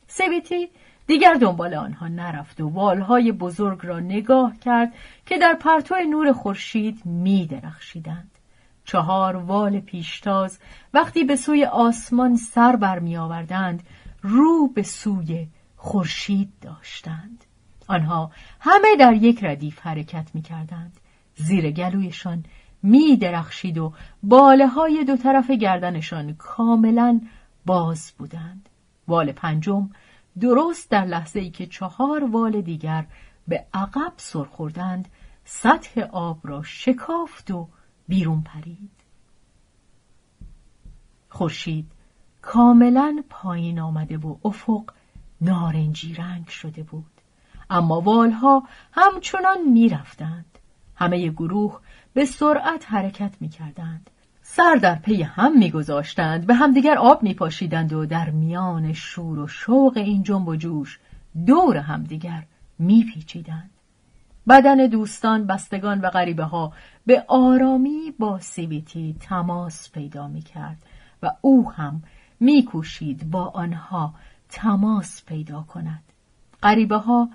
سویتی 0.08 0.70
دیگر 1.08 1.34
دنبال 1.34 1.74
آنها 1.74 2.08
نرفت 2.08 2.62
و 2.62 2.70
والهای 2.70 3.32
بزرگ 3.32 3.80
را 3.84 4.00
نگاه 4.00 4.58
کرد 4.58 4.94
که 5.26 5.38
در 5.38 5.54
پرتو 5.54 5.96
نور 5.96 6.34
خورشید 6.34 7.06
می 7.06 7.46
درخشیدند. 7.46 8.32
چهار 8.86 9.36
وال 9.36 9.80
پیشتاز 9.80 10.60
وقتی 10.94 11.24
به 11.24 11.36
سوی 11.36 11.66
آسمان 11.66 12.36
سر 12.36 12.76
برمی 12.76 13.18
آوردند 13.18 13.84
رو 14.22 14.68
به 14.68 14.84
سوی 14.84 15.48
خورشید 15.76 16.54
داشتند. 16.62 17.44
آنها 17.88 18.32
همه 18.60 18.96
در 19.00 19.14
یک 19.14 19.44
ردیف 19.44 19.80
حرکت 19.80 20.30
می 20.34 20.42
کردند. 20.42 20.98
زیر 21.36 21.72
گلویشان 21.72 22.44
می 22.84 23.18
درخشید 23.18 23.78
و 23.78 23.94
باله 24.24 24.68
های 24.68 25.04
دو 25.04 25.18
طرف 25.18 25.52
گردنشان 25.52 26.34
کاملا 26.34 27.22
باز 27.66 28.14
بودند. 28.18 28.70
وال 29.08 29.32
پنجم 29.32 29.90
درست 30.40 30.90
در 30.92 31.06
لحظه 31.06 31.40
ای 31.40 31.50
که 31.50 31.66
چهار 31.66 32.32
وال 32.32 32.62
دیگر 32.62 33.06
به 33.48 33.66
عقب 33.74 34.14
سرخوردند 34.18 35.08
سطح 35.46 36.02
آب 36.02 36.40
را 36.44 36.64
شکافت 36.64 37.52
و 37.52 37.68
بیرون 38.08 38.42
پرید. 38.42 38.92
خورشید 41.30 41.92
کاملا 42.42 43.24
پایین 43.30 43.80
آمده 43.80 44.18
و 44.18 44.36
افق 44.46 44.92
نارنجی 45.42 46.14
رنگ 46.14 46.48
شده 46.48 46.84
بود. 46.84 47.12
اما 47.70 48.02
والها 48.02 48.64
همچنان 48.92 49.64
می‌رفتند. 49.74 50.60
همه 50.96 51.30
گروه 51.30 51.80
به 52.14 52.26
سرعت 52.26 52.86
حرکت 52.92 53.36
می‌کردند. 53.40 54.10
سر 54.50 54.76
در 54.76 54.96
پی 54.96 55.22
هم 55.22 55.58
میگذاشتند 55.58 56.48
به 56.48 56.54
همدیگر 56.54 56.98
آب 56.98 57.24
میپاشیدند 57.24 57.94
و 57.94 58.06
در 58.06 58.30
میان 58.30 58.94
شور 58.94 59.40
و 59.40 59.48
شوق 59.48 59.94
این 59.96 60.24
جنب 60.24 60.48
و 60.48 60.56
جوش 60.56 61.00
دور 61.46 61.78
همدیگر 61.78 62.44
میپیچیدند. 62.80 63.70
بدن 64.48 64.88
دوستان 64.88 65.48
بستگان 65.48 66.02
و 66.02 66.10
غریبه 66.10 66.44
ها 66.44 66.74
به 67.06 67.24
آرامی 67.28 68.14
با 68.20 68.40
سیویتی 68.40 69.16
تماس 69.20 69.92
پیدا 69.92 70.28
می‌کرد 70.28 70.78
و 71.24 71.32
او 71.42 71.72
هم 71.72 72.04
میکوشید 72.40 73.32
با 73.32 73.46
آنها 73.46 74.14
تماس 74.50 75.26
پیدا 75.26 75.62
کند. 75.62 76.04
غریبه 76.64 76.98
ها 76.98 77.30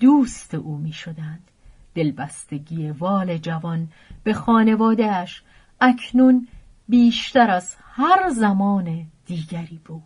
دوست 0.00 0.54
او 0.54 0.78
می‌شدند. 0.78 1.50
دلبستگی 1.94 2.90
وال 2.90 3.36
جوان 3.36 3.88
به 4.24 4.32
خانوادهش 4.32 5.42
اکنون 5.80 6.48
بیشتر 6.88 7.50
از 7.50 7.76
هر 7.80 8.28
زمان 8.30 9.06
دیگری 9.26 9.80
بود. 9.84 10.02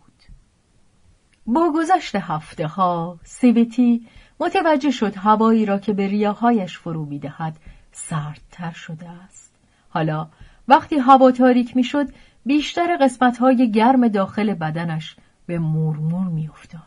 با 1.45 1.71
گذشت 1.75 2.15
هفته 2.15 2.67
ها 2.67 3.19
سیویتی 3.23 4.07
متوجه 4.39 4.91
شد 4.91 5.15
هوایی 5.15 5.65
را 5.65 5.79
که 5.79 5.93
به 5.93 6.07
ریاهایش 6.07 6.77
فرو 6.77 7.05
می‌دهد 7.05 7.59
سردتر 7.91 8.71
شده 8.71 9.09
است. 9.09 9.55
حالا 9.89 10.27
وقتی 10.67 10.97
هوا 10.97 11.31
تاریک 11.31 11.75
می‌شد 11.75 12.07
بیشتر 12.45 12.97
قسمتهای 13.01 13.71
گرم 13.71 14.07
داخل 14.07 14.53
بدنش 14.53 15.15
به 15.45 15.59
مورمور 15.59 16.27
میافتاد. 16.27 16.81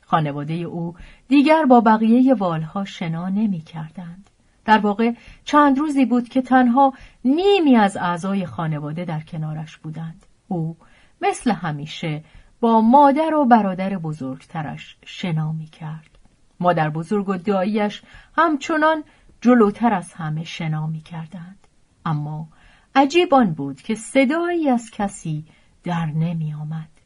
خانواده 0.00 0.54
او 0.54 0.94
دیگر 1.28 1.64
با 1.64 1.80
بقیه 1.80 2.34
والها 2.34 2.84
شنا 2.84 3.28
نمی 3.28 3.60
کردند. 3.60 4.30
در 4.68 4.78
واقع 4.78 5.12
چند 5.44 5.78
روزی 5.78 6.04
بود 6.04 6.28
که 6.28 6.42
تنها 6.42 6.92
نیمی 7.24 7.76
از 7.76 7.96
اعضای 7.96 8.46
خانواده 8.46 9.04
در 9.04 9.20
کنارش 9.20 9.76
بودند. 9.76 10.26
او 10.48 10.76
مثل 11.20 11.50
همیشه 11.50 12.24
با 12.60 12.80
مادر 12.80 13.34
و 13.34 13.44
برادر 13.44 13.98
بزرگترش 13.98 14.96
شنا 15.06 15.52
می 15.52 15.66
کرد. 15.66 16.18
مادر 16.60 16.90
بزرگ 16.90 17.28
و 17.28 17.36
داییش 17.36 18.02
همچنان 18.36 19.04
جلوتر 19.40 19.94
از 19.94 20.12
همه 20.12 20.44
شنا 20.44 20.86
می 20.86 21.00
کردند. 21.00 21.66
اما 22.06 22.48
عجیب 22.94 23.34
آن 23.34 23.52
بود 23.52 23.82
که 23.82 23.94
صدایی 23.94 24.68
از 24.68 24.90
کسی 24.90 25.44
در 25.84 26.06
نمی 26.06 26.54
آمد. 26.54 26.97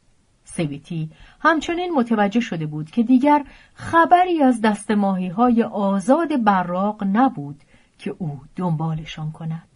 سویتی 0.55 1.09
همچنین 1.39 1.93
متوجه 1.95 2.39
شده 2.39 2.65
بود 2.65 2.91
که 2.91 3.03
دیگر 3.03 3.45
خبری 3.73 4.43
از 4.43 4.61
دست 4.61 4.91
ماهی 4.91 5.27
های 5.27 5.63
آزاد 5.63 6.43
براق 6.43 7.03
نبود 7.03 7.63
که 7.97 8.15
او 8.19 8.39
دنبالشان 8.55 9.31
کند. 9.31 9.67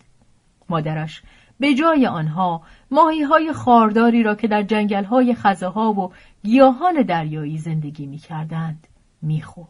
مادرش 0.70 1.22
به 1.60 1.74
جای 1.74 2.08
آنها 2.08 2.62
ماهی 2.92 3.24
های 3.24 3.54
خارداری 3.54 4.24
را 4.24 4.36
که 4.36 4.48
در 4.48 4.64
جنگل 4.64 5.04
های 5.04 5.36
خزه 5.36 5.68
ها 5.68 5.94
و 5.94 6.12
گیاهان 6.44 7.02
دریایی 7.02 7.58
زندگی 7.58 8.06
می 8.06 8.18
کردند 8.18 8.88
می 9.22 9.42
خورد. 9.42 9.68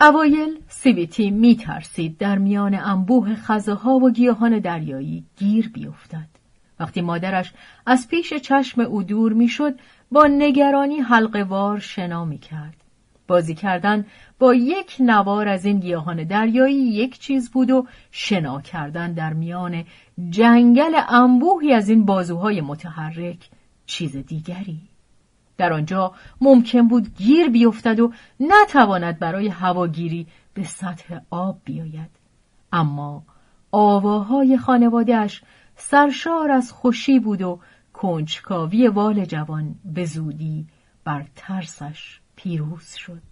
اوایل 0.00 0.58
سیویتی 0.68 1.30
می 1.30 1.56
ترسید 1.56 2.18
در 2.18 2.38
میان 2.38 2.74
انبوه 2.74 3.34
خزه 3.34 3.74
ها 3.74 3.92
و 3.92 4.10
گیاهان 4.10 4.58
دریایی 4.58 5.24
گیر 5.36 5.68
بیفتد. 5.68 6.28
وقتی 6.80 7.00
مادرش 7.00 7.52
از 7.86 8.08
پیش 8.08 8.34
چشم 8.34 8.80
او 8.80 9.02
دور 9.02 9.32
می‌شد 9.32 9.74
با 10.12 10.26
نگرانی 10.26 10.98
حلقوار 11.00 11.78
شنا 11.78 12.24
می 12.24 12.38
کرد. 12.38 12.74
بازی 13.26 13.54
کردن 13.54 14.06
با 14.38 14.54
یک 14.54 14.96
نوار 15.00 15.48
از 15.48 15.64
این 15.64 15.80
گیاهان 15.80 16.24
دریایی 16.24 16.76
یک 16.76 17.18
چیز 17.18 17.50
بود 17.50 17.70
و 17.70 17.86
شنا 18.10 18.60
کردن 18.60 19.12
در 19.12 19.32
میان 19.32 19.84
جنگل 20.30 21.00
انبوهی 21.08 21.72
از 21.72 21.88
این 21.88 22.04
بازوهای 22.04 22.60
متحرک 22.60 23.48
چیز 23.86 24.16
دیگری. 24.16 24.80
در 25.56 25.72
آنجا 25.72 26.12
ممکن 26.40 26.88
بود 26.88 27.14
گیر 27.14 27.48
بیفتد 27.48 28.00
و 28.00 28.12
نتواند 28.40 29.18
برای 29.18 29.48
هواگیری 29.48 30.26
به 30.54 30.64
سطح 30.64 31.18
آب 31.30 31.58
بیاید. 31.64 32.10
اما 32.72 33.22
آواهای 33.72 34.58
خانوادهش 34.58 35.42
سرشار 35.76 36.50
از 36.50 36.72
خوشی 36.72 37.18
بود 37.18 37.42
و 37.42 37.60
کنجکاوی 37.98 38.88
وال 38.88 39.24
جوان 39.24 39.74
به 39.84 40.04
زودی 40.04 40.66
بر 41.04 41.24
ترسش 41.36 42.20
پیروز 42.36 42.94
شد. 42.94 43.22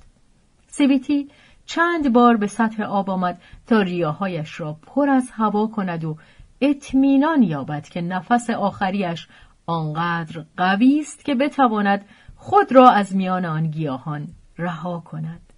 سویتی 0.69 1.29
چند 1.67 2.13
بار 2.13 2.37
به 2.37 2.47
سطح 2.47 2.83
آب 2.83 3.11
آمد 3.11 3.43
تا 3.67 3.83
ریاهایش 3.83 4.61
را 4.61 4.73
پر 4.73 5.09
از 5.09 5.31
هوا 5.33 5.67
کند 5.67 6.05
و 6.05 6.17
اطمینان 6.61 7.43
یابد 7.43 7.89
که 7.89 8.01
نفس 8.01 8.51
آخریش 8.51 9.29
آنقدر 9.67 10.45
قوی 10.57 11.01
است 11.01 11.25
که 11.25 11.35
بتواند 11.35 12.05
خود 12.37 12.73
را 12.73 12.91
از 12.91 13.17
میان 13.17 13.45
آن 13.45 13.71
گیاهان 13.71 14.29
رها 14.59 15.01
کند. 15.01 15.53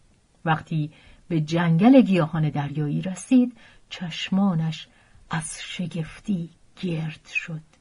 وقتی 0.45 0.91
به 1.29 1.41
جنگل 1.41 2.01
گیاهان 2.01 2.51
دریایی 2.51 3.03
رسید 3.03 3.57
چشمانش 3.91 4.89
از 5.31 5.59
شگفتی 5.63 6.51
گرد 6.81 7.27
شد. 7.27 7.78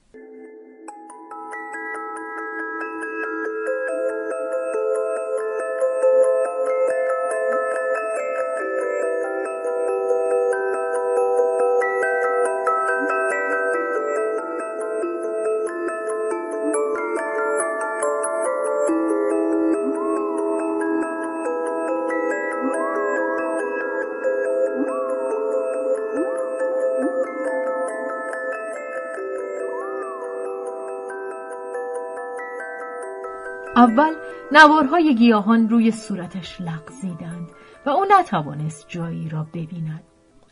اول 33.78 34.14
نوارهای 34.52 35.16
گیاهان 35.16 35.70
روی 35.70 35.92
صورتش 35.92 36.62
لغزیدند 36.62 37.50
و 37.86 37.90
او 37.90 38.06
نتوانست 38.20 38.86
جایی 38.90 39.30
را 39.30 39.44
ببیند 39.44 40.04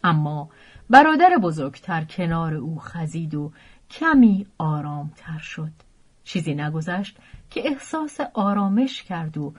اما 0.04 0.50
برادر 0.90 1.38
بزرگتر 1.42 2.04
کنار 2.04 2.54
او 2.54 2.80
خزید 2.80 3.36
و 3.36 3.52
کمی 3.90 4.48
آرامتر 4.58 5.38
شد 5.38 5.72
چیزی 6.24 6.56
نگذشت 6.56 7.18
که 7.50 7.68
احساس 7.70 8.20
آرامش 8.34 9.04
کرد 9.04 9.38
و 9.38 9.54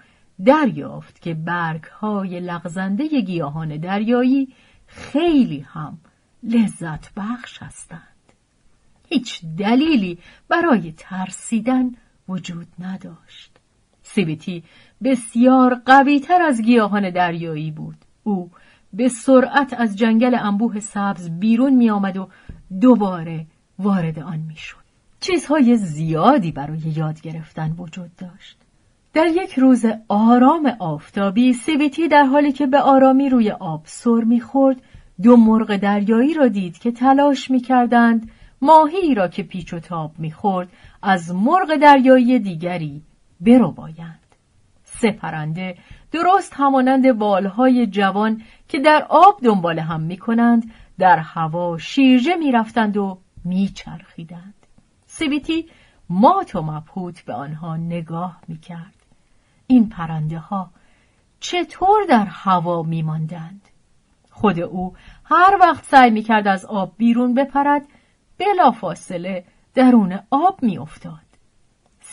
دریافت 0.44 1.22
که 1.22 1.34
برگ 1.34 1.84
های 1.84 2.40
لغزنده 2.40 3.20
گیاهان 3.20 3.76
دریایی 3.76 4.48
خیلی 4.86 5.60
هم 5.60 5.98
لذت 6.42 7.14
بخش 7.14 7.62
هستند. 7.62 8.32
هیچ 9.08 9.44
دلیلی 9.58 10.18
برای 10.48 10.94
ترسیدن 10.96 11.92
وجود 12.28 12.66
نداشت. 12.78 13.55
سیبیتی 14.06 14.62
بسیار 15.04 15.74
قویتر 15.74 16.42
از 16.42 16.62
گیاهان 16.62 17.10
دریایی 17.10 17.70
بود. 17.70 17.96
او 18.22 18.50
به 18.92 19.08
سرعت 19.08 19.74
از 19.78 19.96
جنگل 19.96 20.34
انبوه 20.34 20.80
سبز 20.80 21.30
بیرون 21.30 21.74
می 21.74 21.90
آمد 21.90 22.16
و 22.16 22.28
دوباره 22.80 23.46
وارد 23.78 24.18
آن 24.18 24.38
می 24.38 24.56
شد. 24.56 24.86
چیزهای 25.20 25.76
زیادی 25.76 26.52
برای 26.52 26.78
یاد 26.96 27.20
گرفتن 27.20 27.74
وجود 27.78 28.10
داشت. 28.16 28.58
در 29.14 29.26
یک 29.26 29.58
روز 29.58 29.84
آرام 30.08 30.72
آفتابی 30.78 31.52
سیویتی 31.52 32.08
در 32.08 32.22
حالی 32.22 32.52
که 32.52 32.66
به 32.66 32.80
آرامی 32.80 33.28
روی 33.28 33.50
آب 33.50 33.82
سر 33.84 34.20
می‌خورد 34.24 34.76
دو 35.22 35.36
مرغ 35.36 35.76
دریایی 35.76 36.34
را 36.34 36.48
دید 36.48 36.78
که 36.78 36.92
تلاش 36.92 37.50
می‌کردند 37.50 38.30
ماهی 38.62 39.14
را 39.14 39.28
که 39.28 39.42
پیچ 39.42 39.74
و 39.74 39.78
تاب 39.78 40.12
می‌خورد 40.18 40.68
از 41.02 41.34
مرغ 41.34 41.76
دریایی 41.76 42.38
دیگری 42.38 43.02
برو 43.40 43.70
بایند. 43.70 44.20
سه 44.84 45.10
پرنده 45.10 45.78
درست 46.12 46.54
همانند 46.56 47.06
والهای 47.06 47.86
جوان 47.86 48.42
که 48.68 48.78
در 48.78 49.06
آب 49.08 49.40
دنبال 49.42 49.78
هم 49.78 50.00
می‌کنند 50.00 50.72
در 50.98 51.18
هوا 51.18 51.78
شیرجه 51.78 52.34
می‌رفتند 52.34 52.96
و 52.96 53.18
میچرخیدند. 53.44 54.54
سیویتی 55.06 55.68
مات 56.08 56.56
و 56.56 56.62
مبهوت 56.62 57.24
به 57.24 57.32
آنها 57.32 57.76
نگاه 57.76 58.40
می‌کرد. 58.48 58.94
این 59.66 59.88
پرنده 59.88 60.38
ها 60.38 60.70
چطور 61.40 62.04
در 62.08 62.24
هوا 62.24 62.82
میماندند؟ 62.82 63.60
خود 64.30 64.60
او 64.60 64.94
هر 65.24 65.58
وقت 65.60 65.84
سعی 65.84 66.10
می‌کرد 66.10 66.48
از 66.48 66.64
آب 66.64 66.92
بیرون 66.96 67.34
بپرد 67.34 67.82
بلا 68.38 68.70
فاصله 68.70 69.44
درون 69.74 70.18
آب 70.30 70.62
میافتاد. 70.62 71.25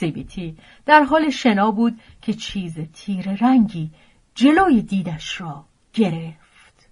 سیبیتی 0.04 0.58
در 0.86 1.04
حال 1.04 1.30
شنا 1.30 1.72
بود 1.72 2.00
که 2.22 2.34
چیز 2.34 2.80
تیر 2.94 3.36
رنگی 3.36 3.92
جلوی 4.36 4.82
دیدش 4.82 5.42
را 5.42 5.66
گرفت. 5.94 6.89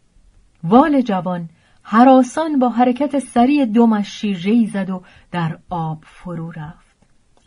وال 0.63 1.02
جوان 1.02 1.50
حراسان 1.84 2.60
با 2.60 2.69
حرکت 2.69 3.19
سریع 3.19 3.65
دمش 3.65 4.08
شیرجهی 4.08 4.65
زد 4.65 4.89
و 4.89 5.04
در 5.32 5.60
آب 5.69 6.04
فرو 6.06 6.52
رفت. 6.52 6.97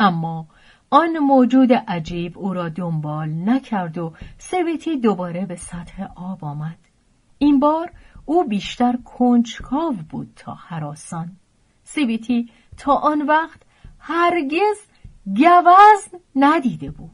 اما 0.01 0.47
آن 0.91 1.19
موجود 1.19 1.73
عجیب 1.73 2.39
او 2.39 2.55
را 2.55 2.69
دنبال 2.69 3.29
نکرد 3.29 3.99
و 3.99 4.13
سویتی 4.39 4.97
دوباره 4.97 5.47
به 5.47 5.57
سطح 5.57 6.03
آب 6.17 6.45
آمد. 6.45 6.79
این 7.39 7.61
بار 7.61 7.93
او 8.25 8.45
بیشتر 8.49 8.97
کنجکاو 9.05 9.93
بود 10.11 10.33
تا 10.37 10.55
حراسان. 10.55 11.37
سویتی 11.85 12.51
تا 12.77 12.93
آن 12.95 13.23
وقت 13.23 13.61
هرگز 13.99 14.94
گوزن 15.27 16.19
ندیده 16.37 16.91
بود. 16.91 17.11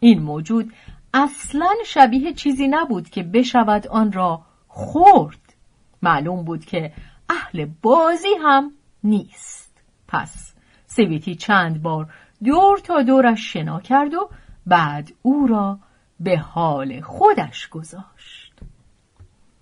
این 0.00 0.22
موجود 0.22 0.72
اصلا 1.14 1.70
شبیه 1.86 2.32
چیزی 2.32 2.68
نبود 2.68 3.10
که 3.10 3.22
بشود 3.22 3.86
آن 3.86 4.12
را 4.12 4.42
خورد. 4.68 5.54
معلوم 6.02 6.44
بود 6.44 6.64
که 6.64 6.92
اهل 7.28 7.66
بازی 7.82 8.34
هم 8.42 8.72
نیست. 9.04 9.82
پس 10.08 10.54
سویتی 10.86 11.34
چند 11.34 11.82
بار 11.82 12.14
دور 12.44 12.78
تا 12.78 13.02
دورش 13.02 13.52
شنا 13.52 13.80
کرد 13.80 14.14
و 14.14 14.30
بعد 14.66 15.12
او 15.22 15.46
را 15.46 15.78
به 16.20 16.38
حال 16.38 17.00
خودش 17.00 17.68
گذاشت. 17.68 18.52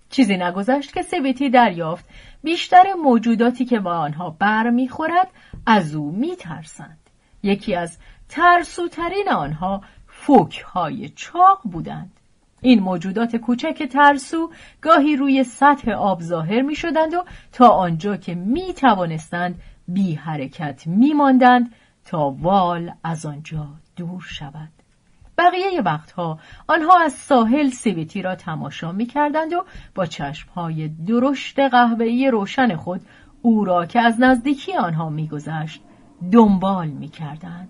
چیزی 0.09 0.37
نگذشت 0.37 0.93
که 0.93 1.01
سویتی 1.01 1.49
دریافت 1.49 2.05
بیشتر 2.43 2.93
موجوداتی 3.03 3.65
که 3.65 3.79
با 3.79 3.97
آنها 3.97 4.29
بر 4.29 4.69
می‌خورد 4.69 5.31
از 5.65 5.95
او 5.95 6.11
میترسند. 6.11 7.06
یکی 7.47 7.75
از 7.75 7.97
ترسوترین 8.29 9.29
آنها 9.29 9.81
های 10.73 11.09
چاق 11.09 11.61
بودند. 11.63 12.11
این 12.61 12.79
موجودات 12.79 13.35
کوچک 13.35 13.83
ترسو 13.83 14.51
گاهی 14.81 15.15
روی 15.15 15.43
سطح 15.43 15.91
آب 15.91 16.21
ظاهر 16.21 16.61
می 16.61 16.75
شدند 16.75 17.13
و 17.13 17.23
تا 17.51 17.69
آنجا 17.69 18.17
که 18.17 18.35
می 18.35 18.73
توانستند 18.73 19.61
بی 19.87 20.15
حرکت 20.15 20.87
می 20.87 21.13
ماندند 21.13 21.73
تا 22.05 22.29
وال 22.29 22.91
از 23.03 23.25
آنجا 23.25 23.67
دور 23.95 24.21
شود. 24.21 24.69
بقیه 25.37 25.81
وقتها 25.81 26.39
آنها 26.67 26.99
از 26.99 27.13
ساحل 27.13 27.69
سیویتی 27.69 28.21
را 28.21 28.35
تماشا 28.35 28.91
می 28.91 29.05
کردند 29.05 29.53
و 29.53 29.65
با 29.95 30.05
چشمهای 30.05 30.87
درشت 30.87 31.59
قهوه‌ای 31.59 32.31
روشن 32.31 32.75
خود 32.75 33.01
او 33.41 33.65
را 33.65 33.85
که 33.85 34.01
از 34.01 34.19
نزدیکی 34.19 34.73
آنها 34.73 35.09
میگذشت 35.09 35.81
دنبال 36.31 36.87
می 36.87 37.07
کردند. 37.07 37.69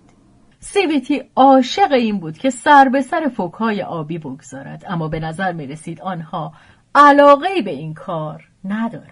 سیویتی 0.59 1.23
عاشق 1.35 1.91
این 1.91 2.19
بود 2.19 2.37
که 2.37 2.49
سر 2.49 2.89
به 2.89 3.01
سر 3.01 3.31
فوکهای 3.35 3.81
آبی 3.81 4.17
بگذارد 4.17 4.83
اما 4.87 5.07
به 5.07 5.19
نظر 5.19 5.51
می 5.51 5.67
رسید 5.67 6.01
آنها 6.01 6.53
علاقه 6.95 7.61
به 7.61 7.71
این 7.71 7.93
کار 7.93 8.47
ندارند. 8.63 9.11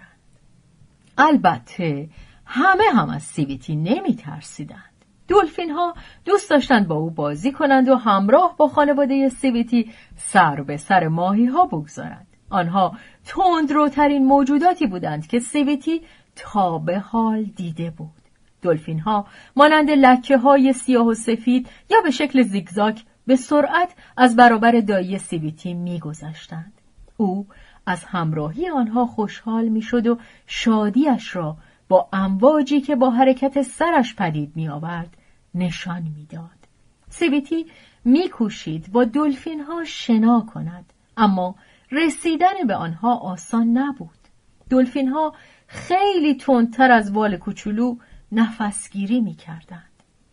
البته 1.18 2.08
همه 2.44 2.84
هم 2.94 3.10
از 3.10 3.22
سیویتی 3.22 3.76
نمی 3.76 4.16
ترسیدند. 4.16 4.80
دلفین 5.28 5.70
ها 5.70 5.94
دوست 6.24 6.50
داشتند 6.50 6.88
با 6.88 6.94
او 6.94 7.10
بازی 7.10 7.52
کنند 7.52 7.88
و 7.88 7.96
همراه 7.96 8.56
با 8.56 8.68
خانواده 8.68 9.28
سیویتی 9.28 9.92
سر 10.16 10.62
به 10.62 10.76
سر 10.76 11.08
ماهی 11.08 11.46
ها 11.46 11.66
بگذارند. 11.66 12.26
آنها 12.50 12.96
تندروترین 13.24 14.26
موجوداتی 14.26 14.86
بودند 14.86 15.26
که 15.26 15.38
سیویتی 15.38 16.02
تا 16.36 16.78
به 16.78 16.98
حال 16.98 17.42
دیده 17.42 17.90
بود. 17.90 18.25
دلفین 18.62 19.00
ها 19.00 19.26
مانند 19.56 19.90
لکه 19.90 20.36
های 20.36 20.72
سیاه 20.72 21.06
و 21.06 21.14
سفید 21.14 21.68
یا 21.90 22.00
به 22.04 22.10
شکل 22.10 22.42
زیگزاک 22.42 23.04
به 23.26 23.36
سرعت 23.36 23.94
از 24.16 24.36
برابر 24.36 24.80
دایی 24.80 25.18
سیویتی 25.18 25.74
میگذشتند. 25.74 26.72
او 27.16 27.46
از 27.86 28.04
همراهی 28.04 28.68
آنها 28.68 29.06
خوشحال 29.06 29.68
می‌شد 29.68 30.06
و 30.06 30.18
شادیش 30.46 31.36
را 31.36 31.56
با 31.88 32.08
امواجی 32.12 32.80
که 32.80 32.96
با 32.96 33.10
حرکت 33.10 33.62
سرش 33.62 34.14
پدید 34.14 34.52
می 34.54 34.68
آورد 34.68 35.16
نشان 35.54 36.02
می‌داد. 36.16 36.50
سیویتی 37.08 37.66
میکوشید 38.04 38.92
با 38.92 39.04
دلفین 39.04 39.60
ها 39.60 39.84
شنا 39.84 40.46
کند 40.54 40.92
اما 41.16 41.54
رسیدن 41.92 42.66
به 42.66 42.74
آنها 42.74 43.16
آسان 43.16 43.78
نبود. 43.78 44.10
دلفین 44.70 45.08
ها 45.08 45.34
خیلی 45.66 46.34
تندتر 46.34 46.90
از 46.92 47.12
وال 47.12 47.36
کوچولو 47.36 47.96
نفسگیری 48.32 49.20
می 49.20 49.34
کردند. 49.34 49.82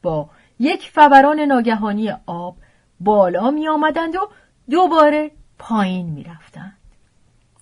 با 0.02 0.30
یک 0.60 0.90
فوران 0.90 1.40
ناگهانی 1.40 2.12
آب 2.26 2.58
بالا 3.00 3.52
می 3.52 3.68
آمدند 3.68 4.16
و 4.16 4.30
دوباره 4.70 5.32
پایین 5.60 6.10
می 6.10 6.24
رفتند. 6.24 6.78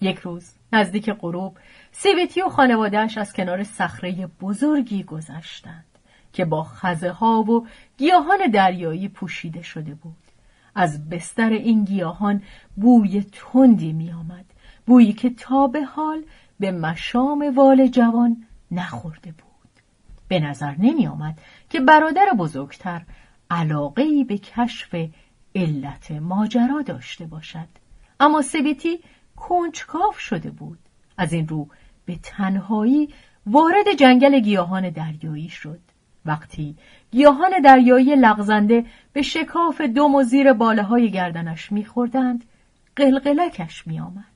یک 0.02 0.18
روز 0.18 0.54
نزدیک 0.74 1.10
غروب 1.10 1.58
سیویتی 1.92 2.42
و 2.42 2.50
خانوادهش 2.50 3.18
از 3.18 3.34
کنار 3.34 3.64
صخره 3.64 4.28
بزرگی 4.42 5.04
گذشتند 5.04 5.86
که 6.34 6.46
با 6.46 6.64
خزه 6.64 7.12
ها 7.12 7.42
و 7.42 7.68
گیاهان 7.98 8.40
دریایی 8.54 9.08
پوشیده 9.08 9.62
شده 9.62 9.94
بود. 9.94 10.18
از 10.76 11.10
بستر 11.10 11.50
این 11.50 11.84
گیاهان 11.84 12.42
بوی 12.76 13.26
تندی 13.32 13.94
می 13.94 14.12
آمد. 14.12 14.46
بویی 14.86 15.14
که 15.14 15.30
تا 15.30 15.68
به 15.68 15.84
حال 15.84 16.24
به 16.60 16.72
مشام 16.72 17.54
وال 17.56 17.88
جوان 17.88 18.48
نخورده 18.72 19.32
بود. 19.32 19.51
به 20.32 20.40
نظر 20.40 20.76
نمی 20.80 21.08
آمد 21.08 21.42
که 21.70 21.80
برادر 21.80 22.26
بزرگتر 22.38 23.02
علاقه 23.50 24.24
به 24.24 24.38
کشف 24.38 24.96
علت 25.56 26.12
ماجرا 26.12 26.82
داشته 26.82 27.26
باشد. 27.26 27.68
اما 28.20 28.42
سویتی 28.42 29.00
کنجکاف 29.36 30.20
شده 30.20 30.52
بود. 30.52 30.80
از 31.18 31.34
این 31.34 31.48
رو 31.48 31.68
به 32.06 32.16
تنهایی 32.24 33.14
وارد 33.46 33.94
جنگل 34.00 34.40
گیاهان 34.40 34.90
دریایی 34.90 35.50
شد. 35.50 35.80
وقتی 36.26 36.76
گیاهان 37.12 37.52
دریایی 37.64 38.16
لغزنده 38.16 38.86
به 39.14 39.22
شکاف 39.22 39.82
دم 39.82 40.16
و 40.16 40.24
زیر 40.24 40.54
باله 40.54 40.84
های 40.84 41.12
گردنش 41.12 41.72
میخوردند 41.72 42.46
قلقلکش 42.96 43.88
میآمد. 43.88 44.31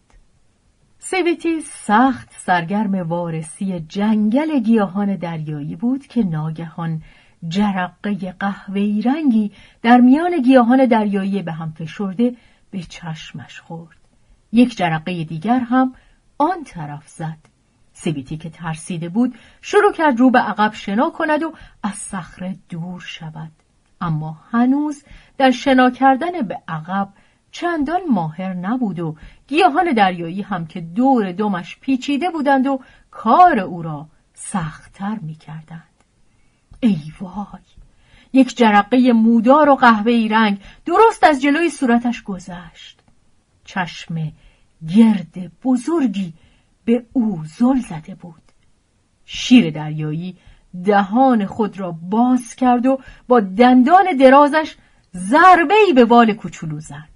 سویتی 0.99 1.61
سخت 1.61 2.29
سرگرم 2.37 2.95
وارسی 2.95 3.79
جنگل 3.79 4.59
گیاهان 4.59 5.15
دریایی 5.15 5.75
بود 5.75 6.07
که 6.07 6.23
ناگهان 6.23 7.01
جرقه 7.47 8.31
قهوه‌ای 8.39 9.01
رنگی 9.01 9.51
در 9.81 10.01
میان 10.01 10.41
گیاهان 10.41 10.85
دریایی 10.85 11.41
به 11.41 11.51
هم 11.51 11.71
فشرده 11.71 12.35
به 12.71 12.79
چشمش 12.79 13.59
خورد. 13.59 13.97
یک 14.51 14.77
جرقه 14.77 15.23
دیگر 15.23 15.59
هم 15.59 15.93
آن 16.37 16.63
طرف 16.63 17.07
زد. 17.07 17.37
سیبیتی 17.93 18.37
که 18.37 18.49
ترسیده 18.49 19.09
بود 19.09 19.35
شروع 19.61 19.93
کرد 19.93 20.19
رو 20.19 20.31
به 20.31 20.39
عقب 20.39 20.73
شنا 20.73 21.09
کند 21.09 21.43
و 21.43 21.53
از 21.83 21.93
صخره 21.93 22.55
دور 22.69 23.01
شود. 23.01 23.51
اما 24.01 24.37
هنوز 24.51 25.03
در 25.37 25.51
شنا 25.51 25.89
کردن 25.89 26.41
به 26.41 26.61
عقب 26.67 27.09
چندان 27.55 28.01
ماهر 28.09 28.53
نبود 28.53 28.99
و 28.99 29.15
گیاهان 29.47 29.93
دریایی 29.93 30.41
هم 30.41 30.67
که 30.67 30.81
دور 30.81 31.31
دمش 31.31 31.77
پیچیده 31.81 32.29
بودند 32.29 32.67
و 32.67 32.79
کار 33.11 33.59
او 33.59 33.81
را 33.81 34.07
سختتر 34.33 35.19
می 35.21 35.35
کردند. 35.35 36.03
ای 36.79 36.99
وای! 37.19 37.61
یک 38.33 38.57
جرقه 38.57 39.13
مودار 39.13 39.69
و 39.69 39.75
قهوه‌ای 39.75 40.27
رنگ 40.27 40.61
درست 40.85 41.23
از 41.23 41.41
جلوی 41.41 41.69
صورتش 41.69 42.23
گذشت. 42.23 43.01
چشم 43.65 44.31
گرد 44.95 45.51
بزرگی 45.63 46.33
به 46.85 47.05
او 47.13 47.41
زل 47.45 47.79
زده 47.79 48.15
بود. 48.15 48.41
شیر 49.25 49.69
دریایی 49.69 50.37
دهان 50.85 51.45
خود 51.45 51.79
را 51.79 51.91
باز 51.91 52.55
کرد 52.55 52.85
و 52.85 52.99
با 53.27 53.39
دندان 53.39 54.17
درازش 54.19 54.75
ضربه‌ای 55.15 55.93
به 55.93 56.05
وال 56.05 56.33
کوچولو 56.33 56.79
زد. 56.79 57.14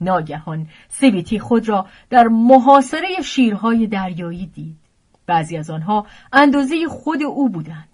ناگهان 0.00 0.68
سبیتی 0.88 1.38
خود 1.38 1.68
را 1.68 1.86
در 2.10 2.28
محاصره 2.28 3.22
شیرهای 3.24 3.86
دریایی 3.86 4.46
دید. 4.46 4.76
بعضی 5.26 5.56
از 5.56 5.70
آنها 5.70 6.06
اندازه 6.32 6.88
خود 6.88 7.22
او 7.22 7.48
بودند. 7.48 7.88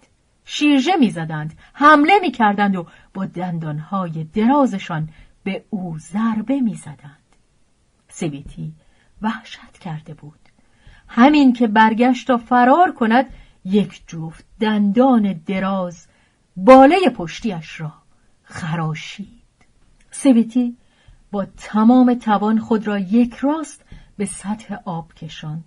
شیرجه 0.45 0.95
می‌زدند، 0.95 1.53
حمله 1.73 2.19
می‌کردند 2.21 2.75
و 2.75 2.87
با 3.13 3.25
دندانهای 3.25 4.23
درازشان 4.23 5.09
به 5.43 5.63
او 5.69 5.97
ضربه 5.99 6.61
می‌زدند. 6.61 7.19
سبیتی 8.07 8.73
وحشت 9.21 9.77
کرده 9.81 10.13
بود. 10.13 10.39
همین 11.07 11.53
که 11.53 11.67
برگشت 11.67 12.27
تا 12.27 12.37
فرار 12.37 12.91
کند 12.91 13.25
یک 13.65 14.03
جفت 14.07 14.45
دندان 14.59 15.41
دراز 15.45 16.07
باله 16.57 17.09
پشتیش 17.15 17.81
را 17.81 17.93
خراشید. 18.43 19.43
سبیتی 20.11 20.77
با 21.33 21.45
تمام 21.57 22.13
توان 22.13 22.59
خود 22.59 22.87
را 22.87 22.99
یک 22.99 23.33
راست 23.33 23.85
به 24.17 24.25
سطح 24.25 24.75
آب 24.85 25.13
کشاند. 25.13 25.63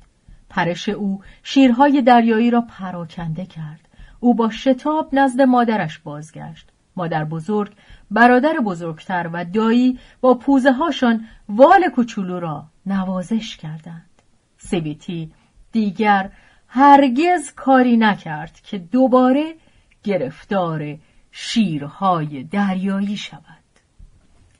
پرش 0.48 0.88
او 0.88 1.20
شیرهای 1.42 2.02
دریایی 2.02 2.50
را 2.50 2.60
پراکنده 2.60 3.46
کرد. 3.46 3.88
او 4.20 4.34
با 4.34 4.50
شتاب 4.50 5.08
نزد 5.12 5.40
مادرش 5.40 5.98
بازگشت. 5.98 6.68
مادر 6.96 7.24
بزرگ، 7.24 7.72
برادر 8.10 8.52
بزرگتر 8.64 9.30
و 9.32 9.44
دایی 9.44 9.98
با 10.20 10.34
پوزه 10.34 10.72
هاشان 10.72 11.26
وال 11.48 11.88
کوچولو 11.88 12.40
را 12.40 12.66
نوازش 12.86 13.56
کردند. 13.56 14.10
سیبیتی 14.58 15.32
دیگر 15.72 16.30
هرگز 16.68 17.54
کاری 17.56 17.96
نکرد 17.96 18.60
که 18.60 18.78
دوباره 18.78 19.54
گرفتار 20.04 20.98
شیرهای 21.30 22.44
دریایی 22.44 23.16
شود. 23.16 23.55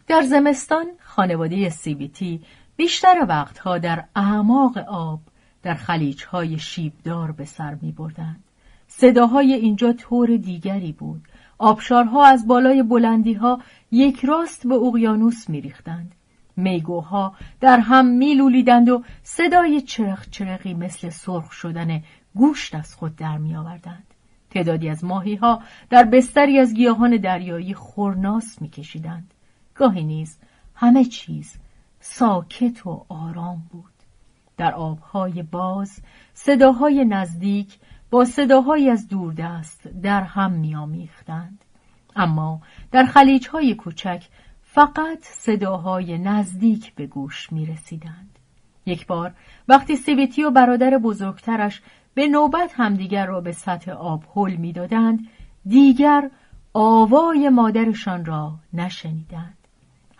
در 0.07 0.23
زمستان 0.23 0.87
خانواده 0.99 1.69
سیبیتی 1.69 2.40
بیشتر 2.77 3.27
وقتها 3.29 3.79
در 3.79 4.05
اعماق 4.16 4.79
آب 4.79 5.21
در 5.62 5.75
خلیجهای 5.75 6.59
شیبدار 6.59 7.33
به 7.33 7.45
سر 7.45 7.77
می 7.83 7.92
بردند. 7.92 8.45
صداهای 8.88 9.53
اینجا 9.53 9.92
طور 9.92 10.37
دیگری 10.37 10.92
بود. 10.92 11.23
آبشارها 11.59 12.27
از 12.27 12.47
بالای 12.47 12.83
بلندیها 12.83 13.61
یک 13.90 14.25
راست 14.25 14.66
به 14.66 14.75
اقیانوس 14.75 15.49
می 15.49 15.61
ریختند. 15.61 16.14
میگوها 16.57 17.35
در 17.61 17.79
هم 17.79 18.07
میلولیدند 18.07 18.88
و 18.88 19.03
صدای 19.23 19.81
چرخ 19.81 20.31
چرخی 20.31 20.75
مثل 20.75 21.11
سرخ 21.11 21.53
شدن 21.53 22.03
گوشت 22.35 22.75
از 22.75 22.95
خود 22.95 23.16
در 23.16 23.38
می 23.38 23.57
آوردند. 23.57 24.14
تعدادی 24.51 24.88
از 24.88 25.05
ماهی 25.05 25.35
ها 25.35 25.62
در 25.90 26.05
بستری 26.05 26.59
از 26.59 26.75
گیاهان 26.75 27.16
دریایی 27.16 27.75
خورناس 27.75 28.62
می 28.62 28.69
کشیدند. 28.69 29.31
گاهی 29.77 30.05
نیز 30.05 30.39
همه 30.75 31.05
چیز 31.05 31.59
ساکت 32.01 32.87
و 32.87 33.07
آرام 33.09 33.62
بود. 33.71 33.93
در 34.57 34.75
آبهای 34.75 35.43
باز 35.43 36.01
صداهای 36.35 37.05
نزدیک 37.05 37.79
با 38.11 38.25
صداهایی 38.25 38.91
از 38.91 39.09
دوردست 39.09 39.89
در 39.89 40.23
هم 40.23 40.53
میآمیختند. 40.53 41.65
اما 42.17 42.61
در 42.93 43.05
خلیجهای 43.05 43.75
کوچک 43.75 44.25
فقط 44.62 45.19
صداهای 45.23 46.19
نزدیک 46.19 46.95
به 46.95 47.07
گوش 47.07 47.53
می 47.53 47.67
رسیدند. 47.67 48.39
یک 48.87 49.07
بار 49.07 49.35
وقتی 49.69 49.97
سیبتی 49.97 50.43
و 50.43 50.51
برادر 50.51 50.99
بزرگترش 50.99 51.83
به 52.15 52.29
نوبت 52.29 52.73
همدیگر 52.75 53.27
را 53.27 53.41
به 53.41 53.53
سطح 53.53 53.91
آب 53.91 54.25
هل 54.37 54.57
می‌دادند 54.57 55.29
دیگر 55.67 56.31
آوای 56.75 57.49
مادرشان 57.49 58.25
را 58.25 58.55
نشنیدند 58.73 59.56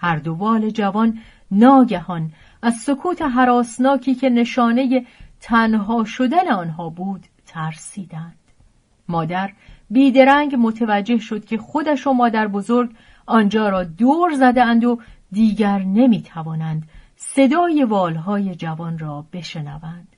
هر 0.07 0.17
دو 0.17 0.35
وال 0.35 0.71
جوان 0.71 1.19
ناگهان 1.51 2.33
از 2.63 2.75
سکوت 2.75 3.23
حراسناکی 3.23 4.15
که 4.15 4.29
نشانه 4.29 5.07
تنها 5.41 6.05
شدن 6.05 6.49
آنها 6.49 6.89
بود 6.89 7.27
ترسیدند. 7.47 8.39
مادر 9.09 9.53
بیدرنگ 9.91 10.57
متوجه 10.59 11.19
شد 11.19 11.45
که 11.45 11.59
خودش 11.59 12.07
و 12.07 12.13
مادر 12.13 12.49
بزرگ 12.49 12.91
آنجا 13.27 13.69
را 13.69 13.85
دور 13.85 14.35
زده 14.35 14.65
اند 14.65 14.85
و 14.85 14.99
دیگر 15.33 15.79
نمی 15.79 16.23
توانند 16.23 16.89
صدای 17.17 17.85
والهای 17.85 18.55
جوان 18.55 18.99
را 18.99 19.27
بشنوند. 19.33 20.09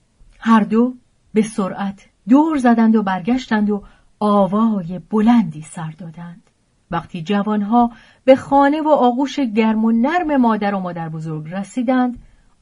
هر 0.40 0.60
دو 0.60 0.94
به 1.34 1.42
سرعت 1.42 2.06
دور 2.28 2.58
زدند 2.58 2.96
و 2.96 3.02
برگشتند 3.02 3.70
و 3.70 3.82
آوای 4.20 5.00
بلندی 5.10 5.62
سر 5.62 5.90
دادند. 5.98 6.47
وقتی 6.90 7.22
جوانها 7.22 7.92
به 8.24 8.36
خانه 8.36 8.82
و 8.82 8.88
آغوش 8.88 9.40
گرم 9.40 9.84
و 9.84 9.92
نرم 9.92 10.36
مادر 10.36 10.74
و 10.74 10.80
مادر 10.80 11.08
بزرگ 11.08 11.54
رسیدند 11.54 12.18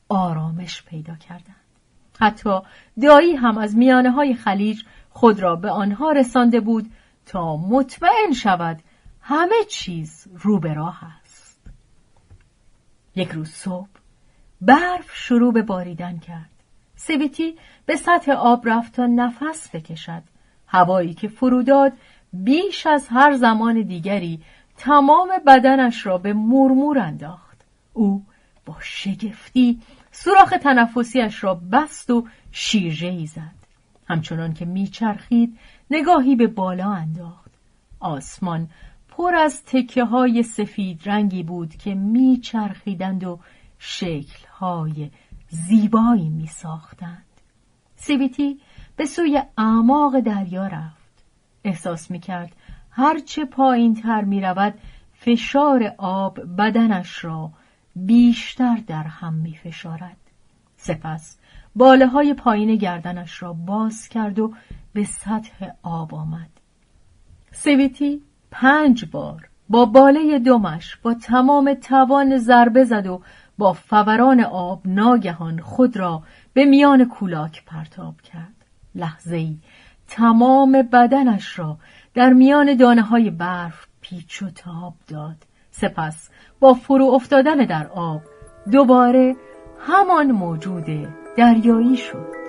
آرامش 0.09 0.83
پیدا 0.83 1.15
کردند. 1.15 1.57
حتی 2.21 2.61
دایی 3.03 3.37
هم 3.37 3.59
از 3.59 3.77
میانه 3.77 4.11
های 4.11 4.35
خلیج 4.35 4.83
خود 5.11 5.41
را 5.41 5.57
به 5.57 5.71
آنها 5.71 6.13
رسانده 6.13 6.61
بود 6.61 6.91
تا 7.27 7.57
مطمئن 7.57 8.33
شود 8.33 8.83
همه 9.21 9.65
چیز 9.69 10.27
رو 10.35 10.61
به 10.61 10.75
راه 10.75 11.01
است. 11.05 11.61
یک 13.15 13.29
روز 13.29 13.51
صبح 13.51 13.89
برف 14.61 15.11
شروع 15.13 15.53
به 15.53 15.63
باریدن 15.63 16.19
کرد. 16.19 16.51
سویتی 16.97 17.57
به 17.87 17.97
سطح 17.97 18.33
آب 18.33 18.69
رفت 18.69 18.93
تا 18.93 19.07
نفس 19.07 19.71
بکشد. 19.75 20.23
هوایی 20.67 21.15
که 21.15 21.29
فروداد 21.29 21.93
بیش 22.45 22.87
از 22.87 23.09
هر 23.09 23.33
زمان 23.33 23.83
دیگری 23.83 24.41
تمام 24.77 25.29
بدنش 25.47 26.07
را 26.07 26.19
به 26.19 26.33
مرمور 26.33 26.99
انداخت 26.99 27.65
او 27.93 28.25
با 28.67 28.77
شگفتی 28.81 29.81
سوراخ 30.13 30.51
تنفسیش 30.51 31.45
را 31.45 31.55
بست 31.55 32.11
و 32.11 32.27
شیرجه 32.53 33.27
زد 33.27 33.57
همچنان 34.09 34.55
که 34.55 34.65
میچرخید 34.65 35.59
نگاهی 35.91 36.37
به 36.37 36.47
بالا 36.47 36.91
انداخت 36.91 37.51
آسمان 38.01 38.69
پر 39.09 39.35
از 39.35 39.65
تکه 39.65 40.05
های 40.05 40.43
سفید 40.43 41.01
رنگی 41.05 41.43
بود 41.43 41.77
که 41.77 41.95
میچرخیدند 41.95 43.25
و 43.25 43.39
شکل 43.79 44.47
های 44.49 45.11
زیبایی 45.49 46.29
می 46.29 46.47
ساختند. 46.47 47.25
سیویتی 47.97 48.61
به 48.97 49.07
سوی 49.07 49.43
اعماق 49.59 50.21
دریا 50.21 50.67
رفت. 50.67 51.06
احساس 51.67 52.11
می 52.11 52.21
کرد 52.21 52.53
هرچه 52.91 53.45
پایین 53.45 53.95
تر 53.95 54.25
می 54.25 54.41
رود 54.41 54.75
فشار 55.13 55.95
آب 55.99 56.41
بدنش 56.59 57.25
را 57.25 57.51
بیشتر 57.97 58.77
در 58.87 59.03
هم 59.03 59.35
می 59.35 59.57
فشارد. 59.57 60.17
سپس 60.77 61.39
باله 61.77 62.07
های 62.07 62.35
پایین 62.35 62.77
گردنش 62.77 63.43
را 63.43 63.53
باز 63.53 64.09
کرد 64.09 64.39
و 64.39 64.55
به 64.93 65.05
سطح 65.05 65.69
آب 65.83 66.15
آمد. 66.15 66.51
سویتی 67.53 68.23
پنج 68.51 69.05
بار 69.05 69.49
با 69.69 69.85
باله 69.85 70.39
دمش 70.39 70.97
با 70.97 71.15
تمام 71.15 71.75
توان 71.75 72.39
ضربه 72.39 72.85
زد 72.85 73.07
و 73.07 73.23
با 73.59 73.73
فوران 73.73 74.41
آب 74.41 74.83
ناگهان 74.85 75.61
خود 75.61 75.97
را 75.97 76.23
به 76.53 76.65
میان 76.65 77.09
کولاک 77.09 77.65
پرتاب 77.65 78.21
کرد 78.21 78.65
لحظه 78.95 79.37
ای 79.37 79.59
تمام 80.09 80.73
بدنش 80.93 81.59
را 81.59 81.79
در 82.15 82.33
میان 82.33 82.75
دانه 82.75 83.03
های 83.03 83.31
برف 83.31 83.87
پیچ 84.01 84.43
و 84.43 84.51
تاب 84.51 84.95
داد. 85.09 85.37
سپس 85.71 86.31
با 86.61 86.75
فرو 86.75 87.05
افتادن 87.07 87.57
در 87.57 87.87
آب 87.87 88.23
دوباره 88.73 89.37
همان 89.81 90.33
موجود 90.33 90.87
دریایی 91.37 91.97
شد. 91.97 92.46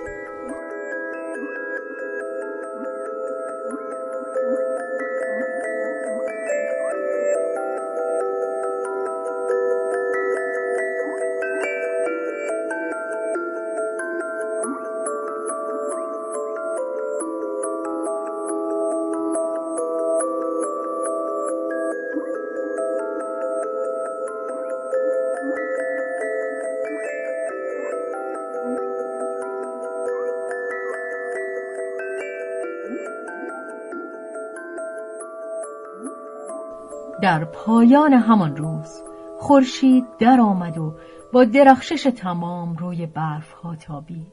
در 37.28 37.44
پایان 37.44 38.12
همان 38.12 38.56
روز 38.56 39.02
خورشید 39.38 40.04
در 40.18 40.40
آمد 40.40 40.78
و 40.78 40.94
با 41.32 41.44
درخشش 41.44 42.02
تمام 42.02 42.76
روی 42.76 43.06
برف 43.06 43.52
ها 43.52 43.76
تابید 43.76 44.32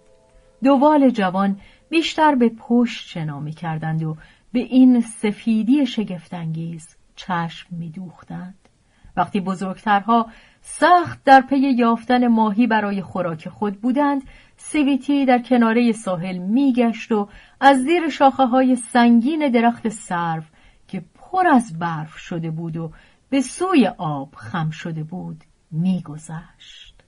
دوال 0.63 1.09
جوان 1.09 1.59
بیشتر 1.89 2.35
به 2.35 2.49
پشت 2.49 3.07
شنا 3.07 3.39
می 3.39 3.51
کردند 3.51 4.03
و 4.03 4.15
به 4.53 4.59
این 4.59 5.01
سفیدی 5.01 5.85
شگفتانگیز 5.85 6.95
چشم 7.15 7.67
می 7.71 7.89
دوختند. 7.89 8.69
وقتی 9.17 9.39
بزرگترها 9.39 10.27
سخت 10.61 11.23
در 11.23 11.41
پی 11.41 11.59
یافتن 11.59 12.27
ماهی 12.27 12.67
برای 12.67 13.01
خوراک 13.01 13.49
خود 13.49 13.81
بودند 13.81 14.23
سیویتی 14.57 15.25
در 15.25 15.39
کناره 15.39 15.91
ساحل 15.91 16.37
میگشت 16.37 17.11
و 17.11 17.27
از 17.59 17.77
زیر 17.77 18.09
شاخه 18.09 18.45
های 18.45 18.75
سنگین 18.75 19.51
درخت 19.51 19.89
سرو 19.89 20.43
پر 21.35 21.47
از 21.47 21.79
برف 21.79 22.17
شده 22.17 22.51
بود 22.51 22.77
و 22.77 22.91
به 23.29 23.41
سوی 23.41 23.87
آب 23.87 24.35
خم 24.35 24.69
شده 24.69 25.03
بود 25.03 25.43
میگذشت. 25.71 27.03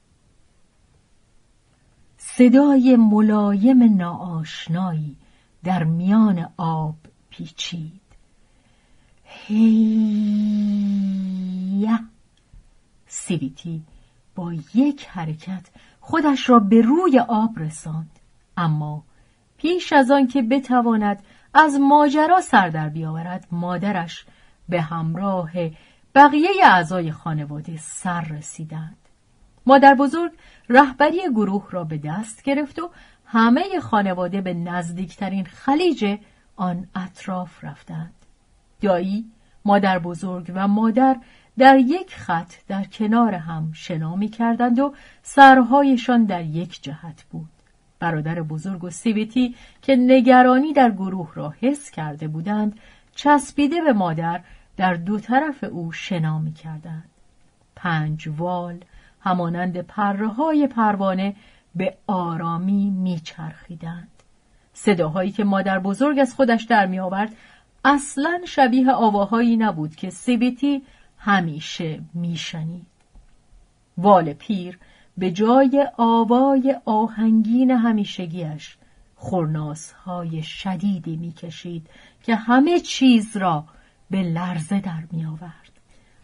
صدای 2.18 2.96
ملایم 2.96 3.98
ناآشنایی 3.98 5.16
در 5.64 5.84
میان 5.84 6.50
آب 6.58 6.96
پیچید. 7.30 8.02
هییا 9.24 9.60
سیویتی 13.08 13.84
با 14.36 14.54
یک 14.74 15.08
حرکت 15.08 15.70
خودش 16.00 16.50
را 16.50 16.60
به 16.60 16.82
روی 16.82 17.20
آب 17.20 17.60
رساند 17.60 18.20
اما 18.58 19.04
پیش 19.58 19.94
از 19.94 20.12
آن 20.12 20.28
که 20.28 20.42
بتواند 20.42 21.24
از 21.58 21.80
ماجرا 21.80 22.42
سر 22.42 22.70
در 22.70 22.90
بیاورد 22.90 23.48
مادرش 23.52 24.26
به 24.70 24.82
همراه 24.82 25.52
بقیه 26.16 26.50
اعضای 26.64 27.12
خانواده 27.12 27.78
سر 27.78 28.22
رسیدند 28.22 28.98
مادر 29.66 29.96
بزرگ 29.96 30.32
رهبری 30.70 31.22
گروه 31.36 31.68
را 31.72 31.84
به 31.84 31.98
دست 31.98 32.44
گرفت 32.44 32.80
و 32.80 32.90
همه 33.26 33.80
خانواده 33.80 34.42
به 34.42 34.54
نزدیکترین 34.54 35.46
خلیج 35.46 36.18
آن 36.56 36.88
اطراف 36.96 37.64
رفتند 37.64 38.14
دایی 38.82 39.32
مادر 39.66 40.00
بزرگ 40.00 40.52
و 40.56 40.68
مادر 40.68 41.18
در 41.58 41.78
یک 41.78 42.16
خط 42.16 42.54
در 42.68 42.84
کنار 42.84 43.34
هم 43.34 43.72
شنا 43.74 44.16
می 44.16 44.30
کردند 44.30 44.80
و 44.80 44.94
سرهایشان 45.24 46.24
در 46.24 46.44
یک 46.44 46.84
جهت 46.84 47.24
بود. 47.32 47.57
برادر 48.00 48.42
بزرگ 48.42 48.84
و 48.84 48.90
سیویتی 48.90 49.56
که 49.82 49.96
نگرانی 49.96 50.74
در 50.74 50.92
گروه 50.92 51.32
را 51.34 51.54
حس 51.62 51.92
کرده 51.92 52.28
بودند 52.28 52.80
چسبیده 53.16 53.82
به 53.82 53.94
مادر 53.94 54.42
در 54.78 54.94
دو 54.94 55.20
طرف 55.20 55.64
او 55.64 55.92
شنا 55.92 56.40
می 56.40 56.54
کردند. 56.54 57.10
پنج 57.76 58.30
وال 58.38 58.80
همانند 59.20 59.82
پره 59.82 60.28
های 60.28 60.68
پروانه 60.68 61.36
به 61.76 61.98
آرامی 62.08 62.90
می 62.90 63.20
چرخیدند. 63.20 64.08
صداهایی 64.74 65.32
که 65.32 65.44
مادر 65.44 65.80
بزرگ 65.80 66.20
از 66.20 66.34
خودش 66.34 66.64
در 66.64 66.86
می 66.86 67.00
آورد 67.00 67.36
اصلا 67.86 68.42
شبیه 68.48 68.92
آواهایی 68.92 69.58
نبود 69.58 69.96
که 69.96 70.10
سیویتی 70.10 70.84
همیشه 71.18 72.00
میشنید 72.14 72.86
وال 73.98 74.34
پیر 74.34 74.80
به 75.18 75.32
جای 75.32 75.88
آوای 75.98 76.76
آهنگین 76.86 77.72
همیشگیش 77.72 78.78
های 80.06 80.44
شدیدی 80.44 81.16
می‌کشید 81.16 81.88
که 82.24 82.36
همه 82.36 82.80
چیز 82.80 83.38
را 83.38 83.66
به 84.10 84.24
لرزه 84.24 84.80
در 84.80 85.04
می 85.12 85.26
آورد. 85.26 85.72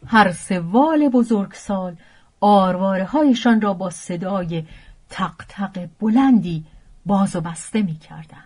هر 0.05 0.31
سه 0.31 0.59
وال 0.59 1.09
بزرگسال 1.09 1.95
آرواره 2.41 3.05
هایشان 3.05 3.61
را 3.61 3.73
با 3.73 3.89
صدای 3.89 4.63
تق 5.09 5.35
تق 5.49 5.89
بلندی 5.99 6.65
باز 7.05 7.35
و 7.35 7.41
بسته 7.41 7.81
می 7.81 7.95
کردند. 7.95 8.43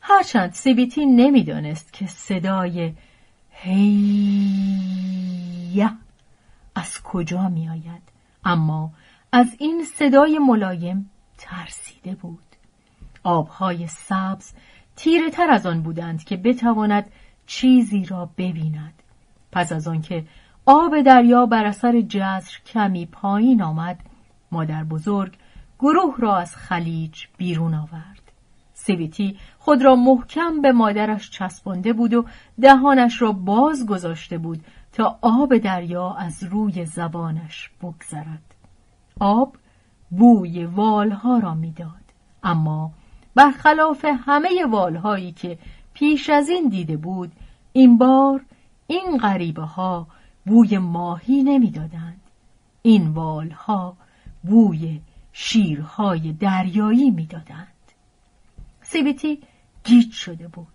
هرچند 0.00 0.52
سیبیتی 0.52 1.06
نمی‌دانست 1.06 1.92
که 1.92 2.06
صدای 2.06 2.92
هیه 3.50 4.70
از 6.74 7.02
کجا 7.02 7.48
می 7.48 7.68
آید 7.68 8.19
اما 8.44 8.90
از 9.32 9.56
این 9.58 9.84
صدای 9.84 10.38
ملایم 10.38 11.10
ترسیده 11.38 12.14
بود. 12.14 12.38
آبهای 13.22 13.86
سبز 13.86 14.52
تیره 14.96 15.30
تر 15.30 15.50
از 15.50 15.66
آن 15.66 15.82
بودند 15.82 16.24
که 16.24 16.36
بتواند 16.36 17.10
چیزی 17.46 18.04
را 18.04 18.30
ببیند. 18.38 19.02
پس 19.52 19.72
از 19.72 19.88
آنکه 19.88 20.24
آب 20.66 21.00
دریا 21.00 21.46
بر 21.46 21.64
اثر 21.64 22.00
جزر 22.00 22.58
کمی 22.66 23.06
پایین 23.06 23.62
آمد 23.62 24.00
مادر 24.52 24.84
بزرگ 24.84 25.32
گروه 25.78 26.14
را 26.18 26.36
از 26.36 26.56
خلیج 26.56 27.24
بیرون 27.36 27.74
آورد. 27.74 28.32
سیویتی 28.74 29.38
خود 29.58 29.82
را 29.84 29.96
محکم 29.96 30.60
به 30.60 30.72
مادرش 30.72 31.30
چسبانده 31.30 31.92
بود 31.92 32.14
و 32.14 32.24
دهانش 32.60 33.22
را 33.22 33.32
باز 33.32 33.86
گذاشته 33.86 34.38
بود 34.38 34.64
تا 34.92 35.18
آب 35.20 35.56
دریا 35.56 36.12
از 36.12 36.42
روی 36.42 36.84
زبانش 36.84 37.70
بگذرد. 37.82 38.54
آب 39.20 39.56
بوی 40.10 40.64
والها 40.64 41.38
را 41.38 41.54
می‌داد. 41.54 41.90
اما 42.42 42.92
برخلاف 43.34 44.04
همه 44.04 44.64
والهایی 44.64 45.32
که 45.32 45.58
پیش 45.94 46.30
از 46.30 46.48
این 46.48 46.68
دیده 46.68 46.96
بود 46.96 47.32
این 47.72 47.98
بار 47.98 48.44
این 48.86 49.18
غریبه 49.18 49.62
ها 49.62 50.06
بوی 50.46 50.78
ماهی 50.78 51.42
نمی‌دادند. 51.42 52.20
این 52.82 53.08
والها 53.08 53.96
بوی 54.42 55.00
شیرهای 55.32 56.32
دریایی 56.32 57.10
می‌دادند. 57.10 57.66
سیویتی 58.82 59.38
گیج 59.84 60.12
شده 60.12 60.48
بود. 60.48 60.66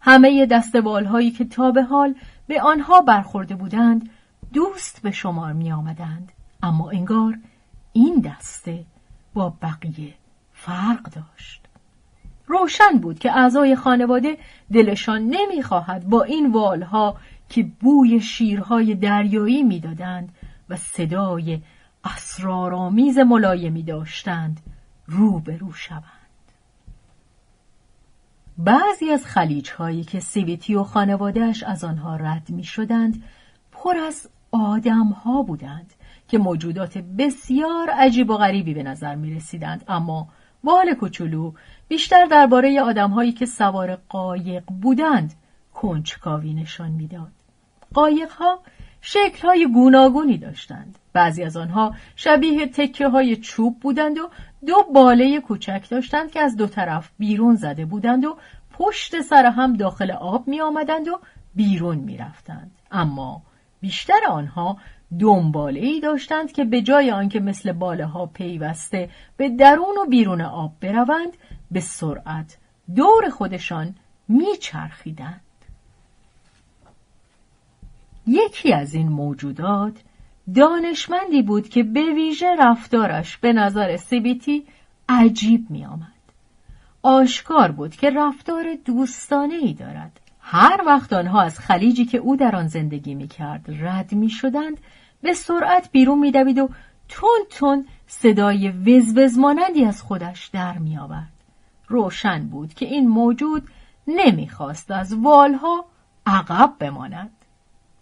همه 0.00 0.46
دستبالهایی 0.46 1.30
که 1.30 1.44
تا 1.44 1.70
به 1.70 1.82
حال 1.82 2.14
به 2.46 2.62
آنها 2.62 3.00
برخورده 3.00 3.54
بودند 3.54 4.10
دوست 4.52 5.02
به 5.02 5.10
شمار 5.10 5.52
می 5.52 5.72
آمدند. 5.72 6.32
اما 6.62 6.90
انگار 6.90 7.38
این 7.92 8.20
دسته 8.20 8.84
با 9.34 9.54
بقیه 9.62 10.14
فرق 10.52 11.02
داشت. 11.02 11.62
روشن 12.46 12.98
بود 13.02 13.18
که 13.18 13.38
اعضای 13.38 13.76
خانواده 13.76 14.38
دلشان 14.72 15.22
نمی‌خواهد 15.22 16.08
با 16.08 16.22
این 16.22 16.52
والها 16.52 17.16
که 17.48 17.62
بوی 17.80 18.20
شیرهای 18.20 18.94
دریایی 18.94 19.62
می‌دادند 19.62 20.28
و 20.68 20.76
صدای 20.76 21.62
اسرارآمیز 22.04 23.18
ملایمی 23.18 23.82
داشتند 23.82 24.60
رو 25.06 25.40
به 25.40 25.56
رو 25.56 25.72
شوند. 25.72 26.15
بعضی 28.58 29.10
از 29.10 29.26
خلیج 29.26 29.70
هایی 29.70 30.04
که 30.04 30.20
سیویتی 30.20 30.74
و 30.74 30.82
خانوادهش 30.82 31.62
از 31.62 31.84
آنها 31.84 32.16
رد 32.16 32.50
می 32.50 32.64
شدند 32.64 33.22
پر 33.72 33.96
از 33.96 34.28
آدم 34.52 35.08
ها 35.08 35.42
بودند 35.42 35.92
که 36.28 36.38
موجودات 36.38 36.98
بسیار 36.98 37.90
عجیب 37.90 38.30
و 38.30 38.36
غریبی 38.36 38.74
به 38.74 38.82
نظر 38.82 39.14
می 39.14 39.34
رسیدند 39.34 39.84
اما 39.88 40.28
وال 40.64 40.94
کوچولو 40.94 41.52
بیشتر 41.88 42.26
درباره 42.26 42.80
آدم 42.80 43.10
هایی 43.10 43.32
که 43.32 43.46
سوار 43.46 43.96
قایق 44.08 44.64
بودند 44.82 45.34
کنجکاوی 45.74 46.54
نشان 46.54 46.90
می‌داد. 46.90 47.32
قایق 47.94 48.30
ها 48.30 48.60
شکل 49.00 49.48
های 49.48 49.72
گوناگونی 49.74 50.38
داشتند. 50.38 50.98
بعضی 51.16 51.42
از 51.42 51.56
آنها 51.56 51.94
شبیه 52.16 52.66
تکه 52.66 53.08
های 53.08 53.36
چوب 53.36 53.80
بودند 53.80 54.18
و 54.18 54.30
دو 54.66 54.82
باله 54.94 55.40
کوچک 55.40 55.86
داشتند 55.90 56.30
که 56.30 56.40
از 56.40 56.56
دو 56.56 56.66
طرف 56.66 57.10
بیرون 57.18 57.54
زده 57.56 57.84
بودند 57.84 58.24
و 58.24 58.36
پشت 58.72 59.20
سر 59.20 59.46
هم 59.46 59.76
داخل 59.76 60.10
آب 60.10 60.48
می 60.48 60.60
آمدند 60.60 61.08
و 61.08 61.20
بیرون 61.54 61.96
می 61.96 62.16
رفتند. 62.16 62.70
اما 62.90 63.42
بیشتر 63.80 64.20
آنها 64.28 64.76
دنباله 65.20 65.80
ای 65.80 66.00
داشتند 66.00 66.52
که 66.52 66.64
به 66.64 66.82
جای 66.82 67.10
آنکه 67.10 67.40
مثل 67.40 67.72
باله 67.72 68.06
ها 68.06 68.26
پیوسته 68.26 69.08
به 69.36 69.48
درون 69.48 69.96
و 70.02 70.06
بیرون 70.06 70.40
آب 70.40 70.72
بروند 70.80 71.36
به 71.70 71.80
سرعت 71.80 72.58
دور 72.96 73.28
خودشان 73.30 73.94
میچرخیدند. 74.28 75.40
یکی 78.26 78.72
از 78.72 78.94
این 78.94 79.08
موجودات 79.08 79.94
دانشمندی 80.54 81.42
بود 81.42 81.68
که 81.68 81.82
به 81.82 82.04
ویژه 82.14 82.56
رفتارش 82.58 83.36
به 83.36 83.52
نظر 83.52 83.96
سیبیتی 83.96 84.66
عجیب 85.08 85.70
می 85.70 85.86
آمد. 85.86 86.12
آشکار 87.02 87.72
بود 87.72 87.96
که 87.96 88.10
رفتار 88.10 88.64
دوستانه 88.84 89.54
ای 89.54 89.74
دارد. 89.74 90.20
هر 90.40 90.82
وقت 90.86 91.12
آنها 91.12 91.42
از 91.42 91.58
خلیجی 91.58 92.04
که 92.04 92.18
او 92.18 92.36
در 92.36 92.56
آن 92.56 92.66
زندگی 92.66 93.14
می 93.14 93.28
کرد 93.28 93.66
رد 93.80 94.12
می 94.12 94.30
شدند 94.30 94.80
به 95.22 95.34
سرعت 95.34 95.90
بیرون 95.92 96.18
می 96.18 96.30
دوید 96.30 96.58
و 96.58 96.68
تون 97.08 97.40
تون 97.50 97.86
صدای 98.06 98.68
وزوز 98.68 99.38
مانندی 99.38 99.84
از 99.84 100.02
خودش 100.02 100.46
در 100.46 100.78
می 100.78 100.98
آورد. 100.98 101.32
روشن 101.88 102.48
بود 102.48 102.74
که 102.74 102.86
این 102.86 103.08
موجود 103.08 103.68
نمی‌خواست 104.06 104.90
از 104.90 105.14
والها 105.14 105.84
عقب 106.26 106.74
بماند. 106.78 107.30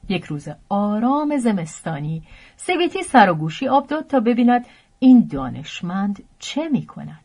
یک 0.08 0.24
روز 0.24 0.48
آرام 0.68 1.36
زمستانی. 1.36 2.22
سویتی 2.56 3.02
سر 3.02 3.30
و 3.30 3.34
گوشی 3.34 3.68
آب 3.68 3.86
داد 3.86 4.06
تا 4.06 4.20
ببیند 4.20 4.66
این 4.98 5.28
دانشمند 5.30 6.24
چه 6.38 6.68
می 6.68 6.86
کند 6.86 7.24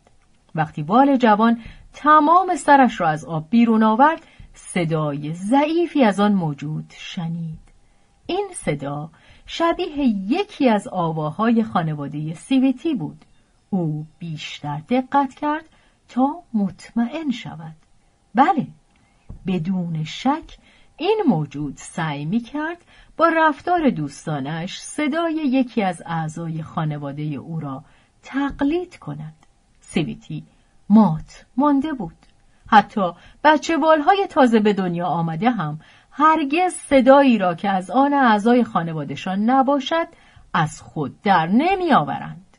وقتی 0.55 0.84
بال 0.84 1.17
جوان 1.17 1.61
تمام 1.93 2.55
سرش 2.55 3.01
را 3.01 3.09
از 3.09 3.25
آب 3.25 3.49
بیرون 3.49 3.84
آورد 3.84 4.21
صدای 4.53 5.34
ضعیفی 5.34 6.03
از 6.03 6.19
آن 6.19 6.34
موجود 6.34 6.93
شنید. 6.97 7.59
این 8.25 8.47
صدا 8.53 9.09
شبیه 9.45 9.99
یکی 10.27 10.69
از 10.69 10.88
آواهای 10.88 11.63
خانواده 11.63 12.34
سیویتی 12.34 12.95
بود. 12.95 13.25
او 13.69 14.05
بیشتر 14.19 14.82
دقت 14.89 15.34
کرد 15.34 15.65
تا 16.09 16.27
مطمئن 16.53 17.32
شود. 17.32 17.75
بله 18.36 18.67
بدون 19.47 20.03
شک 20.03 20.57
این 21.00 21.24
موجود 21.28 21.74
سعی 21.78 22.26
می 22.26 22.39
کرد 22.39 22.78
با 23.18 23.28
رفتار 23.28 23.89
دوستانش 23.89 24.80
صدای 24.80 25.34
یکی 25.34 25.84
از 25.84 26.04
اعضای 26.06 26.64
خانواده 26.64 27.22
او 27.24 27.60
را 27.60 27.84
تقلید 28.24 28.97
کند 28.97 29.34
سیویتی 29.80 30.43
مات 30.89 31.45
مانده 31.58 31.93
بود 31.93 32.16
حتی 32.68 33.12
بچه 33.43 33.78
بالهای 33.78 34.28
تازه 34.30 34.60
به 34.60 34.74
دنیا 34.74 35.08
آمده 35.08 35.50
هم 35.50 35.80
هرگز 36.12 36.74
صدایی 36.74 37.38
را 37.38 37.56
که 37.56 37.70
از 37.70 37.91
آن 37.91 38.14
اعضای 38.14 38.64
خانوادهشان 38.64 39.39
نباشد 39.39 40.08
از 40.54 40.82
خود 40.82 41.22
در 41.22 41.47
نمی 41.47 41.93
آورند. 41.93 42.58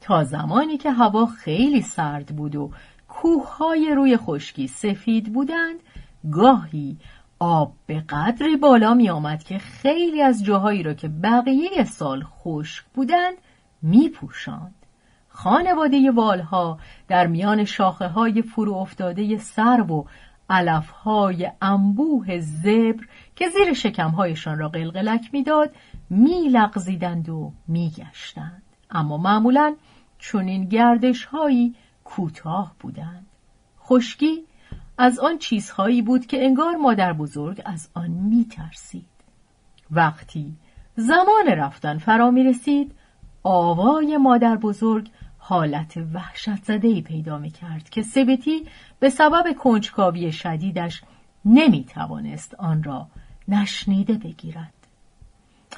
تا 0.00 0.24
زمانی 0.24 0.78
که 0.78 0.90
هوا 0.90 1.26
خیلی 1.26 1.82
سرد 1.82 2.26
بود 2.26 2.56
و 2.56 2.70
کوههای 3.08 3.94
روی 3.94 4.16
خشکی 4.16 4.66
سفید 4.66 5.32
بودند 5.32 5.80
گاهی 6.30 6.96
آب 7.46 7.72
به 7.86 8.00
قدری 8.00 8.56
بالا 8.56 8.94
می 8.94 9.10
آمد 9.10 9.44
که 9.44 9.58
خیلی 9.58 10.22
از 10.22 10.44
جاهایی 10.44 10.82
را 10.82 10.94
که 10.94 11.08
بقیه 11.08 11.84
سال 11.84 12.24
خشک 12.24 12.84
بودند 12.94 13.34
می 13.82 14.08
پوشند. 14.08 14.74
خانواده 15.28 16.10
والها 16.10 16.78
در 17.08 17.26
میان 17.26 17.64
شاخه 17.64 18.08
های 18.08 18.42
فرو 18.42 18.74
افتاده 18.74 19.38
سرو 19.38 19.86
و 19.86 20.04
علفهای 20.50 21.50
انبوه 21.62 22.40
زبر 22.40 23.06
که 23.36 23.48
زیر 23.48 23.72
شکمهایشان 23.72 24.58
را 24.58 24.68
قلقلک 24.68 25.28
می‌داد 25.32 25.74
میلغزیدند 26.10 27.28
و 27.28 27.52
میگشتند 27.68 28.62
اما 28.90 29.16
معمولا 29.16 29.74
چنین 30.18 30.64
گردشهایی 30.64 31.74
کوتاه 32.04 32.74
بودند 32.80 33.26
خشکی 33.80 34.44
از 34.98 35.18
آن 35.18 35.38
چیزهایی 35.38 36.02
بود 36.02 36.26
که 36.26 36.44
انگار 36.44 36.76
مادر 36.76 37.12
بزرگ 37.12 37.62
از 37.64 37.88
آن 37.94 38.10
میترسید 38.10 39.06
وقتی 39.90 40.52
زمان 40.96 41.46
رفتن 41.46 41.98
فرا 41.98 42.30
می 42.30 42.44
رسید 42.44 42.92
آوای 43.42 44.16
مادر 44.16 44.56
بزرگ 44.56 45.10
حالت 45.38 45.96
وحشت 46.14 46.64
زده 46.64 47.00
پیدا 47.00 47.38
می 47.38 47.50
کرد 47.50 47.90
که 47.90 48.02
سبتی 48.02 48.66
به 49.00 49.10
سبب 49.10 49.52
کنجکاوی 49.58 50.32
شدیدش 50.32 51.02
نمی 51.44 51.84
توانست 51.84 52.54
آن 52.54 52.82
را 52.82 53.06
نشنیده 53.48 54.14
بگیرد. 54.14 54.74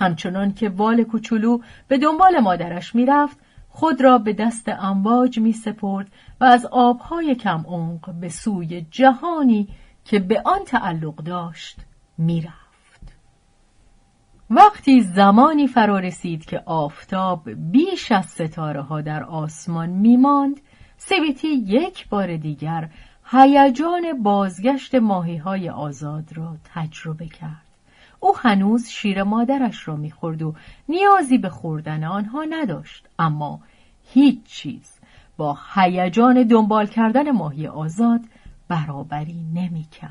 همچنان 0.01 0.55
که 0.55 0.69
وال 0.69 1.05
کوچولو 1.05 1.59
به 1.89 1.99
دنبال 1.99 2.41
مادرش 2.41 2.95
می‌رفت 2.95 3.39
خود 3.77 4.01
را 4.01 4.19
به 4.19 4.33
دست 4.33 4.69
امواج 4.69 5.39
می 5.39 5.53
سپرد 5.53 6.13
و 6.41 6.45
از 6.45 6.67
آبهای 6.67 7.35
کم 7.35 7.65
عمق 7.69 8.15
به 8.21 8.29
سوی 8.29 8.87
جهانی 8.91 9.69
که 10.05 10.19
به 10.19 10.43
آن 10.45 10.65
تعلق 10.65 11.15
داشت 11.15 11.81
می‌رفت. 12.19 13.17
وقتی 14.51 15.01
زمانی 15.01 15.67
فرا 15.67 15.99
رسید 15.99 16.45
که 16.45 16.63
آفتاب 16.67 17.51
بیش 17.51 18.13
از 18.13 18.27
ستاره 18.27 18.83
ها 18.83 19.01
در 19.01 19.25
آسمان 19.25 19.89
میماند 19.89 20.61
سویتی 20.97 21.49
یک 21.49 22.09
بار 22.09 22.37
دیگر 22.37 22.91
هیجان 23.25 24.23
بازگشت 24.23 24.95
ماهی 24.95 25.37
های 25.37 25.71
آزاد 25.71 26.33
را 26.37 26.57
تجربه 26.75 27.27
کرد 27.27 27.66
او 28.21 28.37
هنوز 28.39 28.89
شیر 28.89 29.23
مادرش 29.23 29.89
را 29.89 29.97
می‌خورد 29.97 30.43
و 30.43 30.55
نیازی 30.89 31.39
به 31.39 31.49
خوردن 31.49 32.05
آنها 32.05 32.45
نداشت. 32.51 33.09
اما 33.19 33.61
هیچ 34.13 34.45
چیز 34.45 34.99
با 35.37 35.59
هیجان 35.75 36.43
دنبال 36.43 36.87
کردن 36.87 37.31
ماهی 37.31 37.67
آزاد 37.67 38.21
برابری 38.69 39.45
نمی‌کرد. 39.55 40.11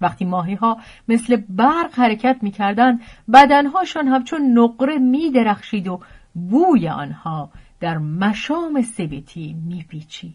وقتی 0.00 0.24
ماهی 0.24 0.54
ها 0.54 0.78
مثل 1.08 1.36
برق 1.36 1.94
حرکت 1.94 2.38
می‌کردند 2.42 3.00
بدنهاشان 3.32 4.08
همچون 4.08 4.58
نقره 4.58 4.98
میدرخشید 4.98 5.88
و 5.88 6.00
بوی 6.34 6.88
آنها 6.88 7.50
در 7.80 7.98
مشام 7.98 8.82
سبتی 8.82 9.56
میپیچید. 9.64 10.34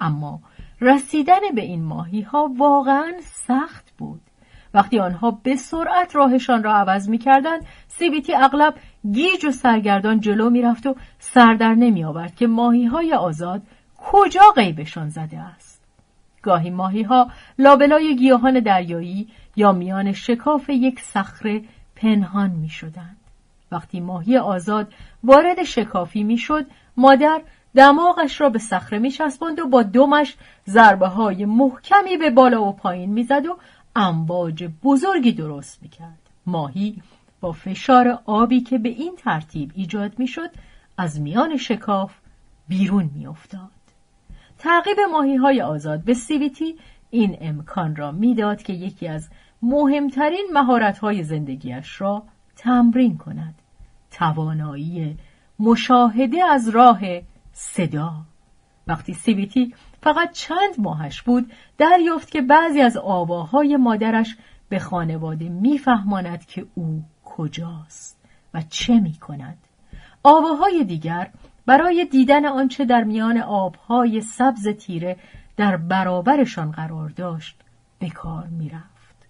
اما 0.00 0.40
رسیدن 0.80 1.40
به 1.54 1.62
این 1.62 1.84
ماهی 1.84 2.20
ها 2.20 2.50
واقعا 2.58 3.12
سخت 3.22 3.92
بود. 3.98 4.20
وقتی 4.76 4.98
آنها 4.98 5.30
به 5.30 5.56
سرعت 5.56 6.16
راهشان 6.16 6.62
را 6.62 6.74
عوض 6.74 7.08
می‌کردند 7.08 7.64
سیبیتی 7.88 8.34
اغلب 8.34 8.74
گیج 9.12 9.44
و 9.44 9.50
سرگردان 9.50 10.20
جلو 10.20 10.50
می‌رفت 10.50 10.86
و 10.86 10.96
سردر 11.18 11.74
نمی 11.74 12.04
آورد 12.04 12.34
که 12.34 12.46
ماهی 12.46 12.86
های 12.86 13.14
آزاد 13.14 13.62
کجا 13.98 14.42
غیبشان 14.56 15.08
زده 15.08 15.38
است 15.38 15.82
گاهی 16.42 16.70
ماهی 16.70 17.02
ها 17.02 17.30
لابلای 17.58 18.16
گیاهان 18.16 18.60
دریایی 18.60 19.28
یا 19.56 19.72
میان 19.72 20.12
شکاف 20.12 20.68
یک 20.68 21.00
صخره 21.00 21.62
پنهان 21.96 22.50
می 22.50 22.68
شدند. 22.68 23.16
وقتی 23.72 24.00
ماهی 24.00 24.36
آزاد 24.36 24.92
وارد 25.24 25.62
شکافی 25.62 26.24
می 26.24 26.38
شد، 26.38 26.66
مادر 26.96 27.40
دماغش 27.76 28.40
را 28.40 28.48
به 28.48 28.58
صخره 28.58 28.98
می 28.98 29.14
و 29.58 29.66
با 29.66 29.82
دمش 29.82 30.36
ضربه 30.66 31.08
های 31.08 31.44
محکمی 31.44 32.16
به 32.16 32.30
بالا 32.30 32.62
و 32.62 32.72
پایین 32.72 33.12
می 33.12 33.24
زد 33.24 33.46
و 33.46 33.58
امواج 33.96 34.64
بزرگی 34.64 35.32
درست 35.32 35.82
می 35.82 35.88
کرد. 35.88 36.18
ماهی 36.46 37.02
با 37.40 37.52
فشار 37.52 38.18
آبی 38.24 38.60
که 38.60 38.78
به 38.78 38.88
این 38.88 39.16
ترتیب 39.16 39.72
ایجاد 39.74 40.18
می 40.18 40.26
شد 40.26 40.50
از 40.98 41.20
میان 41.20 41.56
شکاف 41.56 42.14
بیرون 42.68 43.10
می 43.14 43.26
افتاد. 43.26 43.70
تعقیب 44.58 44.96
ماهی 45.12 45.36
های 45.36 45.62
آزاد 45.62 46.04
به 46.04 46.14
سیویتی 46.14 46.76
این 47.10 47.36
امکان 47.40 47.96
را 47.96 48.12
می‌داد 48.12 48.62
که 48.62 48.72
یکی 48.72 49.08
از 49.08 49.28
مهمترین 49.62 50.46
مهارت 50.52 50.98
های 50.98 51.22
زندگیش 51.22 52.00
را 52.00 52.22
تمرین 52.56 53.18
کند 53.18 53.54
توانایی 54.10 55.16
مشاهده 55.58 56.44
از 56.44 56.68
راه 56.68 57.00
صدا 57.52 58.12
وقتی 58.86 59.14
سیویتی 59.14 59.74
فقط 60.06 60.32
چند 60.32 60.74
ماهش 60.78 61.22
بود 61.22 61.52
دریافت 61.78 62.30
که 62.30 62.42
بعضی 62.42 62.80
از 62.80 62.96
آواهای 62.96 63.76
مادرش 63.76 64.36
به 64.68 64.78
خانواده 64.78 65.48
میفهماند 65.48 66.46
که 66.46 66.66
او 66.74 67.02
کجاست 67.24 68.20
و 68.54 68.62
چه 68.70 69.00
می 69.00 69.14
کند 69.14 69.58
آواهای 70.22 70.84
دیگر 70.84 71.30
برای 71.66 72.04
دیدن 72.04 72.46
آنچه 72.46 72.84
در 72.84 73.04
میان 73.04 73.38
آبهای 73.38 74.20
سبز 74.20 74.68
تیره 74.68 75.16
در 75.56 75.76
برابرشان 75.76 76.70
قرار 76.70 77.08
داشت 77.08 77.56
به 77.98 78.10
کار 78.10 78.46
می‌رفت. 78.46 79.26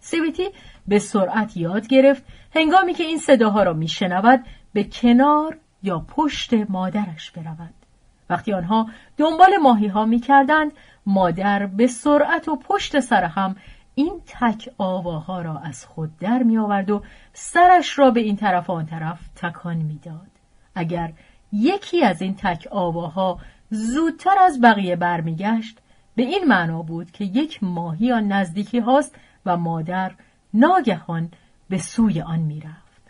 سیویتی 0.00 0.48
به 0.88 0.98
سرعت 0.98 1.56
یاد 1.56 1.86
گرفت 1.86 2.24
هنگامی 2.54 2.94
که 2.94 3.04
این 3.04 3.18
صداها 3.18 3.62
را 3.62 3.72
میشنود 3.72 4.44
به 4.72 4.84
کنار 4.84 5.58
یا 5.82 5.98
پشت 5.98 6.54
مادرش 6.54 7.30
برود. 7.30 7.81
وقتی 8.30 8.52
آنها 8.52 8.86
دنبال 9.16 9.56
ماهی 9.62 9.86
ها 9.86 10.04
می 10.04 10.20
کردند، 10.20 10.72
مادر 11.06 11.66
به 11.66 11.86
سرعت 11.86 12.48
و 12.48 12.56
پشت 12.56 13.00
سر 13.00 13.24
هم 13.24 13.56
این 13.94 14.22
تک 14.26 14.68
آواها 14.78 15.42
را 15.42 15.58
از 15.58 15.86
خود 15.86 16.18
در 16.18 16.42
می 16.42 16.58
آورد 16.58 16.90
و 16.90 17.02
سرش 17.32 17.98
را 17.98 18.10
به 18.10 18.20
این 18.20 18.36
طرف 18.36 18.70
و 18.70 18.72
آن 18.72 18.86
طرف 18.86 19.28
تکان 19.36 19.76
می‌داد. 19.76 20.30
اگر 20.74 21.12
یکی 21.52 22.04
از 22.04 22.22
این 22.22 22.34
تک 22.34 22.68
آواها 22.70 23.38
زودتر 23.70 24.38
از 24.38 24.60
بقیه 24.60 24.96
برمیگشت 24.96 25.78
به 26.16 26.22
این 26.22 26.44
معنا 26.44 26.82
بود 26.82 27.10
که 27.10 27.24
یک 27.24 27.62
ماهی 27.62 28.12
آن 28.12 28.28
نزدیکی 28.28 28.78
هاست 28.78 29.16
و 29.46 29.56
مادر 29.56 30.12
ناگهان 30.54 31.30
به 31.68 31.78
سوی 31.78 32.20
آن 32.20 32.38
می‌رفت. 32.38 33.02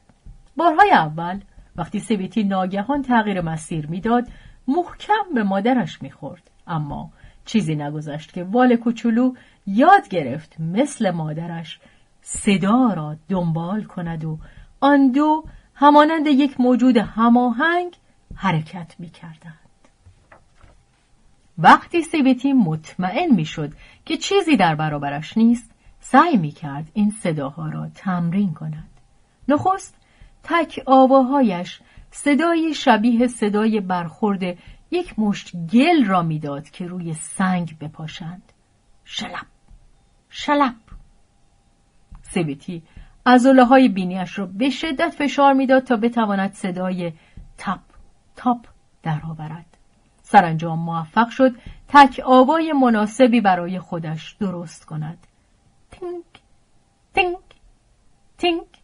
بارهای 0.57 0.91
اول 0.91 1.41
وقتی 1.77 2.01
سویتی 2.01 2.45
ناگهان 2.45 3.03
تغییر 3.03 3.41
مسیر 3.41 3.87
می‌داد 3.87 4.29
محکم 4.69 5.35
به 5.35 5.43
مادرش 5.43 6.03
می‌خورد 6.03 6.51
اما 6.67 7.11
چیزی 7.45 7.75
نگذشت 7.75 8.33
که 8.33 8.45
وال 8.45 8.77
کوچولو 8.77 9.35
یاد 9.67 10.09
گرفت 10.09 10.61
مثل 10.61 11.11
مادرش 11.11 11.81
صدا 12.23 12.93
را 12.97 13.17
دنبال 13.29 13.85
کند 13.85 14.25
و 14.25 14.39
آن 14.81 15.11
دو 15.13 15.45
همانند 15.75 16.27
یک 16.27 16.61
موجود 16.61 16.97
هماهنگ 16.97 17.97
حرکت 18.35 18.95
می 18.99 19.11
کردند. 19.11 19.59
وقتی 21.59 22.03
سیبتی 22.03 22.53
مطمئن 22.53 23.35
می 23.35 23.45
شد 23.45 23.73
که 24.05 24.17
چیزی 24.17 24.57
در 24.57 24.75
برابرش 24.75 25.37
نیست 25.37 25.71
سعی 26.01 26.37
می 26.37 26.51
کرد 26.51 26.91
این 26.95 27.11
صداها 27.11 27.69
را 27.69 27.89
تمرین 27.95 28.55
کند. 28.55 28.89
نخست 29.49 29.97
تک 30.43 30.83
آواهایش 30.87 31.81
صدای 32.15 32.75
شبیه 32.75 33.27
صدای 33.27 33.81
برخورد 33.81 34.43
یک 34.91 35.19
مشت 35.19 35.57
گل 35.57 36.05
را 36.05 36.23
می‌داد 36.23 36.71
که 36.71 36.87
روی 36.87 37.15
سنگ 37.15 37.79
بپاشند. 37.79 38.53
شلپ 39.05 39.47
شلپ 40.29 40.75
سیویتی 42.23 42.83
عضله 43.25 43.64
های 43.65 43.89
بینیش 43.89 44.39
را 44.39 44.47
به 44.47 44.71
شدت 44.71 45.11
فشار 45.11 45.53
می‌داد 45.53 45.83
تا 45.83 45.97
بتواند 45.97 46.53
صدای 46.53 47.13
تپ 47.59 47.81
تاپ 48.37 48.67
درآورد. 49.03 49.79
سرانجام 50.23 50.79
موفق 50.79 51.29
شد 51.29 51.57
تک 51.89 52.21
آوای 52.25 52.73
مناسبی 52.73 53.41
برای 53.41 53.79
خودش 53.79 54.37
درست 54.41 54.85
کند. 54.85 55.27
تینک 55.91 56.25
تینک 57.15 57.39
تینک 58.39 58.82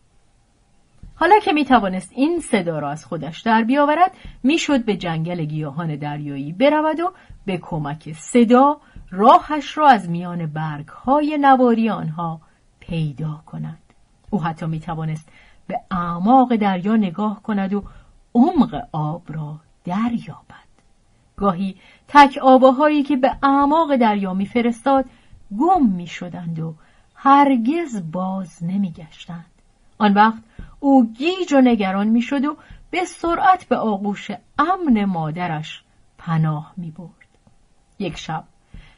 حالا 1.21 1.39
که 1.39 1.53
می 1.53 1.65
توانست 1.65 2.13
این 2.15 2.41
صدا 2.41 2.79
را 2.79 2.91
از 2.91 3.05
خودش 3.05 3.41
در 3.41 3.65
بیاورد 3.65 4.11
می‌شد 4.43 4.85
به 4.85 4.97
جنگل 4.97 5.45
گیاهان 5.45 5.97
دریایی 5.97 6.53
برود 6.53 7.01
و 7.01 7.13
به 7.47 7.59
کمک 7.59 8.13
صدا 8.13 8.81
راهش 9.11 9.79
را 9.79 9.89
از 9.89 10.11
میان 10.11 10.47
برگ 10.47 10.89
های 10.89 11.39
نواری 11.41 11.91
آنها 11.91 12.41
پیدا 12.81 13.43
کند 13.47 13.79
او 14.31 14.43
حتی 14.43 14.67
می 14.67 14.81
توانست 14.81 15.29
به 15.67 15.81
اعماق 15.91 16.57
دریا 16.57 16.97
نگاه 16.97 17.43
کند 17.43 17.75
و 17.75 17.85
عمق 18.35 18.89
آب 18.93 19.23
را 19.29 19.61
دریابد 19.85 20.69
گاهی 21.37 21.77
تک 22.09 22.39
آباهایی 22.43 23.03
که 23.03 23.17
به 23.17 23.37
اعماق 23.43 23.97
دریا 23.97 24.35
میفرستاد 24.35 25.05
گم 25.59 25.87
می 25.87 26.07
شدند 26.07 26.59
و 26.59 26.75
هرگز 27.15 28.13
باز 28.13 28.65
نمی 28.65 28.91
گشتند. 28.93 29.58
آن 29.99 30.15
وقت 30.15 30.43
او 30.81 31.13
گیج 31.13 31.53
و 31.53 31.61
نگران 31.61 32.09
می 32.09 32.23
شد 32.23 32.45
و 32.45 32.57
به 32.91 33.05
سرعت 33.05 33.65
به 33.69 33.77
آغوش 33.77 34.31
امن 34.59 35.05
مادرش 35.05 35.83
پناه 36.19 36.73
می 36.77 36.91
برد. 36.91 37.29
یک 37.99 38.17
شب 38.17 38.45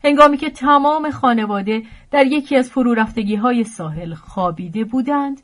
هنگامی 0.05 0.37
که 0.37 0.51
تمام 0.51 1.11
خانواده 1.11 1.83
در 2.11 2.27
یکی 2.27 2.57
از 2.57 2.71
فرورفتگی 2.71 3.37
های 3.37 3.65
ساحل 3.65 4.15
خوابیده 4.15 4.85
بودند 4.85 5.41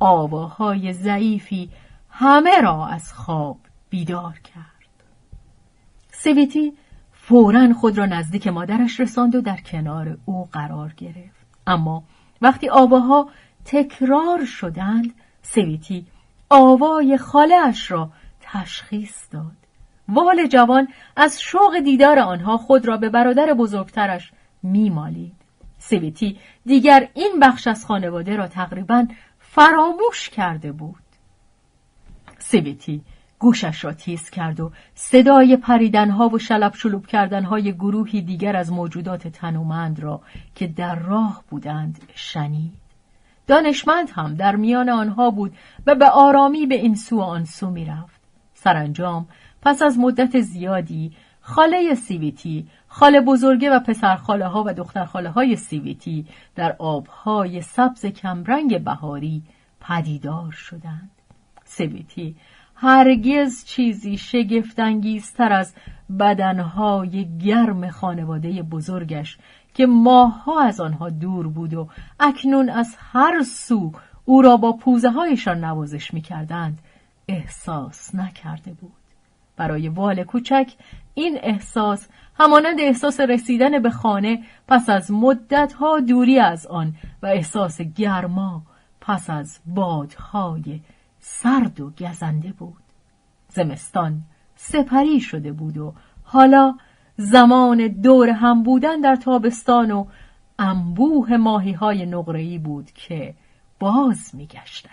آواهای 0.00 0.92
ضعیفی 0.92 1.70
همه 2.10 2.60
را 2.60 2.86
از 2.86 3.12
خواب 3.12 3.58
بیدار 3.90 4.38
کرد. 4.38 5.04
سویتی 6.12 6.72
فورا 7.12 7.72
خود 7.72 7.98
را 7.98 8.06
نزدیک 8.06 8.46
مادرش 8.46 9.00
رساند 9.00 9.34
و 9.34 9.40
در 9.40 9.56
کنار 9.56 10.18
او 10.24 10.48
قرار 10.52 10.92
گرفت. 10.96 11.46
اما 11.66 12.02
وقتی 12.42 12.68
آواها 12.68 13.28
تکرار 13.70 14.44
شدند 14.44 15.14
سویتی 15.42 16.06
آوای 16.48 17.18
خاله 17.18 17.54
اش 17.54 17.90
را 17.90 18.10
تشخیص 18.40 19.26
داد. 19.30 19.56
وال 20.08 20.46
جوان 20.46 20.88
از 21.16 21.40
شوق 21.40 21.78
دیدار 21.84 22.18
آنها 22.18 22.56
خود 22.56 22.86
را 22.86 22.96
به 22.96 23.08
برادر 23.08 23.54
بزرگترش 23.54 24.32
میمالید. 24.62 25.32
سویتی 25.78 26.38
دیگر 26.66 27.08
این 27.14 27.40
بخش 27.40 27.66
از 27.66 27.86
خانواده 27.86 28.36
را 28.36 28.48
تقریبا 28.48 29.06
فراموش 29.38 30.28
کرده 30.28 30.72
بود. 30.72 31.04
سویتی 32.38 33.02
گوشش 33.38 33.84
را 33.84 33.92
تیز 33.92 34.30
کرد 34.30 34.60
و 34.60 34.72
صدای 34.94 35.56
پریدنها 35.56 36.28
و 36.28 36.38
شلب 36.38 36.74
شلوب 36.74 37.06
کردنهای 37.06 37.72
گروهی 37.72 38.22
دیگر 38.22 38.56
از 38.56 38.72
موجودات 38.72 39.28
تنومند 39.28 40.00
را 40.00 40.20
که 40.54 40.66
در 40.66 40.94
راه 40.94 41.44
بودند 41.50 42.02
شنید. 42.14 42.79
دانشمند 43.50 44.10
هم 44.10 44.34
در 44.34 44.56
میان 44.56 44.88
آنها 44.88 45.30
بود 45.30 45.52
و 45.86 45.94
به 45.94 46.08
آرامی 46.08 46.66
به 46.66 46.74
این 46.74 46.94
سو 46.94 47.20
آن 47.20 47.44
سو 47.44 47.70
می 47.70 47.84
رفت. 47.84 48.20
سرانجام 48.54 49.28
پس 49.62 49.82
از 49.82 49.98
مدت 49.98 50.40
زیادی 50.40 51.12
خاله 51.40 51.94
سیویتی، 51.94 52.66
خاله 52.88 53.20
بزرگه 53.20 53.70
و 53.70 53.80
پسر 53.80 54.16
خاله 54.16 54.46
ها 54.46 54.64
و 54.66 54.72
دختر 54.72 55.04
خاله 55.04 55.30
های 55.30 55.56
سیویتی 55.56 56.26
در 56.56 56.76
آبهای 56.78 57.62
سبز 57.62 58.06
کمرنگ 58.06 58.84
بهاری 58.84 59.42
پدیدار 59.80 60.52
شدند. 60.52 61.10
سیویتی 61.64 62.36
هرگز 62.74 63.64
چیزی 63.64 64.16
شگفتانگیزتر 64.16 65.52
از 65.52 65.74
بدنهای 66.18 67.38
گرم 67.38 67.90
خانواده 67.90 68.62
بزرگش 68.62 69.38
که 69.74 69.86
ماهها 69.86 70.60
از 70.60 70.80
آنها 70.80 71.10
دور 71.10 71.48
بود 71.48 71.74
و 71.74 71.88
اکنون 72.20 72.70
از 72.70 72.96
هر 72.98 73.42
سو 73.42 73.92
او 74.24 74.42
را 74.42 74.56
با 74.56 74.72
پوزه 74.72 75.10
هایشان 75.10 75.64
نوازش 75.64 76.14
می 76.14 76.20
کردند 76.20 76.78
احساس 77.28 78.14
نکرده 78.14 78.72
بود. 78.72 78.92
برای 79.56 79.88
وال 79.88 80.24
کوچک 80.24 80.72
این 81.14 81.38
احساس 81.42 82.08
همانند 82.34 82.80
احساس 82.80 83.20
رسیدن 83.20 83.82
به 83.82 83.90
خانه 83.90 84.42
پس 84.68 84.88
از 84.88 85.10
مدتها 85.10 86.00
دوری 86.00 86.38
از 86.38 86.66
آن 86.66 86.94
و 87.22 87.26
احساس 87.26 87.80
گرما 87.80 88.62
پس 89.00 89.30
از 89.30 89.58
بادهای 89.66 90.80
سرد 91.18 91.80
و 91.80 91.90
گزنده 91.90 92.52
بود 92.52 92.82
زمستان 93.48 94.22
سپری 94.56 95.20
شده 95.20 95.52
بود 95.52 95.78
و 95.78 95.94
حالا 96.22 96.74
زمان 97.20 97.88
دور 97.88 98.30
هم 98.30 98.62
بودن 98.62 99.00
در 99.00 99.16
تابستان 99.16 99.90
و 99.90 100.06
انبوه 100.58 101.36
ماهی 101.36 101.72
های 101.72 102.06
نقره‌ای 102.06 102.58
بود 102.58 102.90
که 102.94 103.34
باز 103.78 104.34
میگشتند. 104.34 104.92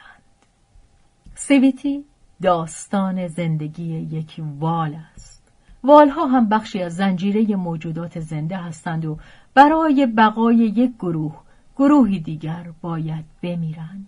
سویتی 1.36 2.06
داستان 2.42 3.28
زندگی 3.28 3.84
یک 3.84 4.42
وال 4.60 4.96
است. 5.14 5.52
والها 5.84 6.26
هم 6.26 6.50
بخشی 6.50 6.84
از 6.84 6.96
زنجیره 6.96 7.56
موجودات 7.56 8.20
زنده 8.20 8.58
هستند 8.58 9.06
و 9.06 9.18
برای 9.54 10.06
بقای 10.06 10.56
یک 10.56 10.92
گروه 11.00 11.36
گروهی 11.78 12.20
دیگر 12.20 12.66
باید 12.82 13.26
بمیرند. 13.44 14.08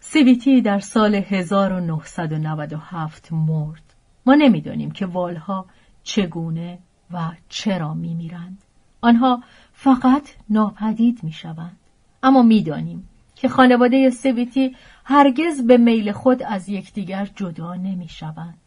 سیویتی 0.00 0.62
در 0.62 0.78
سال 0.78 1.14
1997 1.14 3.32
مرد. 3.32 3.94
ما 4.26 4.34
نمی‌دانیم 4.34 4.90
که 4.90 5.06
والها 5.06 5.66
چگونه 6.02 6.78
و 7.12 7.32
چرا 7.48 7.94
میمیرند. 7.94 8.58
آنها 9.00 9.42
فقط 9.72 10.28
ناپدید 10.50 11.24
می‌شوند. 11.24 11.76
اما 12.22 12.42
می‌دانیم 12.42 13.08
که 13.34 13.48
خانواده 13.48 14.10
سویتی 14.10 14.76
هرگز 15.04 15.66
به 15.66 15.76
میل 15.76 16.12
خود 16.12 16.42
از 16.42 16.68
یکدیگر 16.68 17.28
جدا 17.34 17.74
نمی‌شوند. 17.74 18.58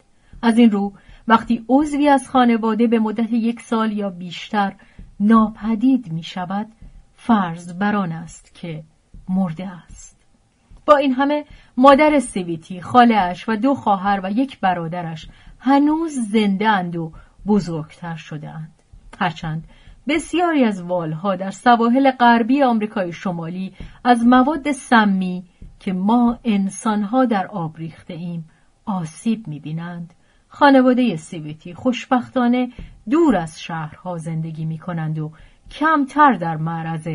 از 0.42 0.58
این 0.58 0.70
رو 0.70 0.92
وقتی 1.28 1.64
عضوی 1.68 2.08
از 2.08 2.28
خانواده 2.28 2.86
به 2.86 2.98
مدت 2.98 3.32
یک 3.32 3.60
سال 3.60 3.92
یا 3.92 4.10
بیشتر 4.10 4.74
ناپدید 5.20 6.12
می 6.12 6.22
شود 6.22 6.66
فرض 7.14 7.72
بران 7.72 8.12
است 8.12 8.54
که 8.54 8.84
مرده 9.28 9.68
است. 9.68 10.16
با 10.86 10.96
این 10.96 11.12
همه 11.12 11.44
مادر 11.76 12.20
سویتی، 12.20 12.80
خالهاش 12.80 13.48
و 13.48 13.56
دو 13.56 13.74
خواهر 13.74 14.20
و 14.22 14.30
یک 14.30 14.60
برادرش 14.60 15.28
هنوز 15.58 16.12
زنده 16.12 16.68
اند 16.68 16.96
و 16.96 17.12
بزرگتر 17.46 18.16
شده 18.16 18.48
اند. 18.48 18.72
هرچند 19.18 19.64
بسیاری 20.08 20.64
از 20.64 20.82
والها 20.82 21.36
در 21.36 21.50
سواحل 21.50 22.10
غربی 22.10 22.62
آمریکای 22.62 23.12
شمالی 23.12 23.74
از 24.04 24.26
مواد 24.26 24.72
سمی 24.72 25.44
که 25.80 25.92
ما 25.92 26.38
انسانها 26.44 27.24
در 27.24 27.46
آب 27.46 27.76
ریخته 27.76 28.14
ایم 28.14 28.48
آسیب 28.84 29.48
می‌بینند 29.48 30.14
خانواده 30.48 31.16
سیویتی 31.16 31.74
خوشبختانه 31.74 32.68
دور 33.10 33.36
از 33.36 33.62
شهرها 33.62 34.18
زندگی 34.18 34.64
می 34.64 34.78
کنند 34.78 35.18
و 35.18 35.32
کمتر 35.70 36.32
در 36.32 36.56
معرض 36.56 37.08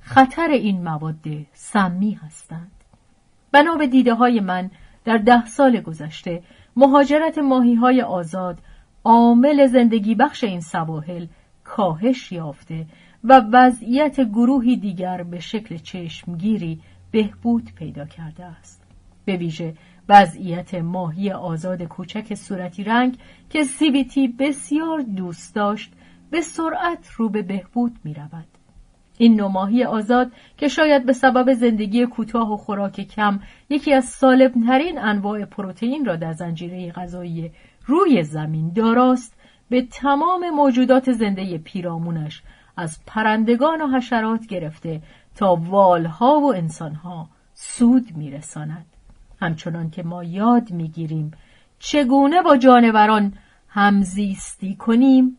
خطر 0.00 0.48
این 0.48 0.82
مواد 0.82 1.24
سمی 1.52 2.12
هستند. 2.12 2.70
بنا 3.52 3.76
به 3.76 3.86
دیده 3.86 4.14
های 4.14 4.40
من 4.40 4.70
در 5.04 5.18
ده 5.18 5.46
سال 5.46 5.80
گذشته 5.80 6.42
مهاجرت 6.76 7.38
ماهی 7.38 7.74
های 7.74 8.02
آزاد 8.02 8.58
عامل 9.06 9.66
زندگی 9.66 10.14
بخش 10.14 10.44
این 10.44 10.60
سواحل 10.60 11.26
کاهش 11.64 12.32
یافته 12.32 12.86
و 13.24 13.42
وضعیت 13.52 14.20
گروهی 14.20 14.76
دیگر 14.76 15.22
به 15.22 15.40
شکل 15.40 15.76
چشمگیری 15.76 16.80
بهبود 17.10 17.72
پیدا 17.74 18.04
کرده 18.04 18.44
است. 18.44 18.82
به 19.24 19.36
ویژه 19.36 19.74
وضعیت 20.08 20.74
ماهی 20.74 21.30
آزاد 21.30 21.82
کوچک 21.82 22.34
صورتی 22.34 22.84
رنگ 22.84 23.18
که 23.50 23.64
سیبیتی 23.64 24.28
بسیار 24.28 25.00
دوست 25.00 25.54
داشت 25.54 25.92
به 26.30 26.40
سرعت 26.40 27.10
رو 27.16 27.28
به 27.28 27.42
بهبود 27.42 27.96
می 28.04 28.14
رود. 28.14 28.46
این 29.18 29.40
نماهی 29.40 29.84
آزاد 29.84 30.32
که 30.56 30.68
شاید 30.68 31.06
به 31.06 31.12
سبب 31.12 31.54
زندگی 31.54 32.06
کوتاه 32.06 32.52
و 32.52 32.56
خوراک 32.56 33.00
کم 33.00 33.40
یکی 33.70 33.92
از 33.92 34.04
سالمترین 34.04 34.98
انواع 34.98 35.44
پروتئین 35.44 36.04
را 36.04 36.16
در 36.16 36.32
زنجیره 36.32 36.92
غذایی 36.92 37.50
روی 37.86 38.22
زمین 38.22 38.72
داراست 38.72 39.34
به 39.68 39.82
تمام 39.82 40.50
موجودات 40.50 41.12
زنده 41.12 41.58
پیرامونش 41.58 42.42
از 42.76 42.98
پرندگان 43.06 43.82
و 43.82 43.96
حشرات 43.96 44.46
گرفته 44.46 45.02
تا 45.36 45.54
والها 45.54 46.40
و 46.40 46.54
انسانها 46.54 47.28
سود 47.54 48.16
میرساند. 48.16 48.86
همچنان 49.40 49.90
که 49.90 50.02
ما 50.02 50.24
یاد 50.24 50.70
می‌گیریم 50.70 51.30
چگونه 51.78 52.42
با 52.42 52.56
جانوران 52.56 53.32
همزیستی 53.68 54.74
کنیم 54.74 55.36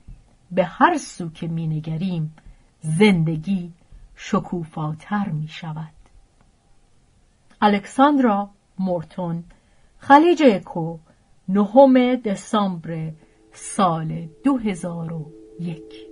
به 0.52 0.64
هر 0.64 0.98
سو 0.98 1.30
که 1.30 1.48
مینگریم 1.48 2.36
زندگی 2.82 3.74
شکوفاتر 4.16 5.30
می 5.30 5.48
شود 5.48 5.94
الکساندرا 7.62 8.50
مورتون 8.80 9.44
خلیج 10.00 10.44
اکو 10.44 10.98
نهم 11.50 12.16
دسامبر 12.16 13.12
سال 13.52 14.30
دو 14.44 14.58
هزار 14.58 15.14
و 15.14 15.26
یک. 15.60 16.08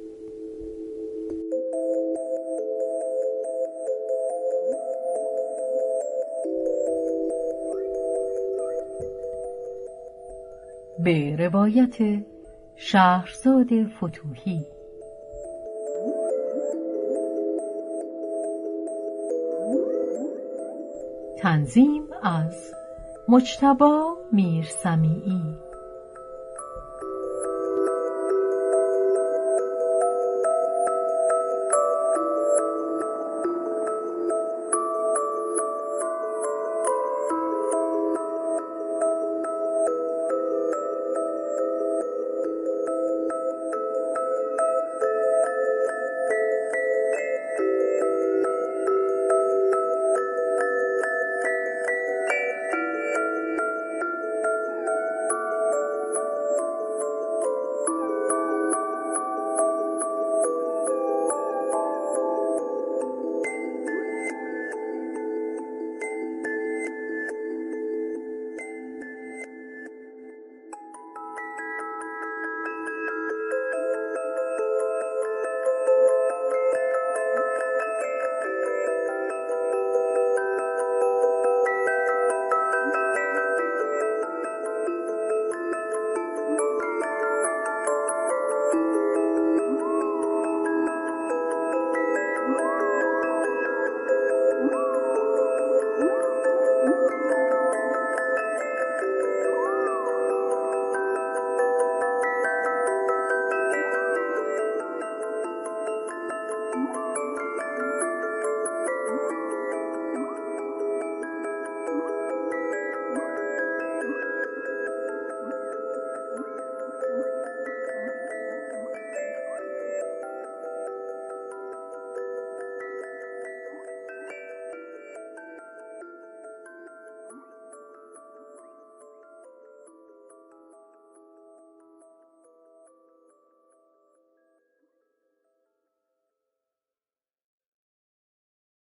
به 11.03 11.35
روایت 11.35 12.23
شهرزاد 12.75 13.67
فتوحی 13.87 14.65
تنظیم 21.39 22.03
از 22.23 22.73
مجتبا 23.29 24.17
میرسمیعی 24.35 25.41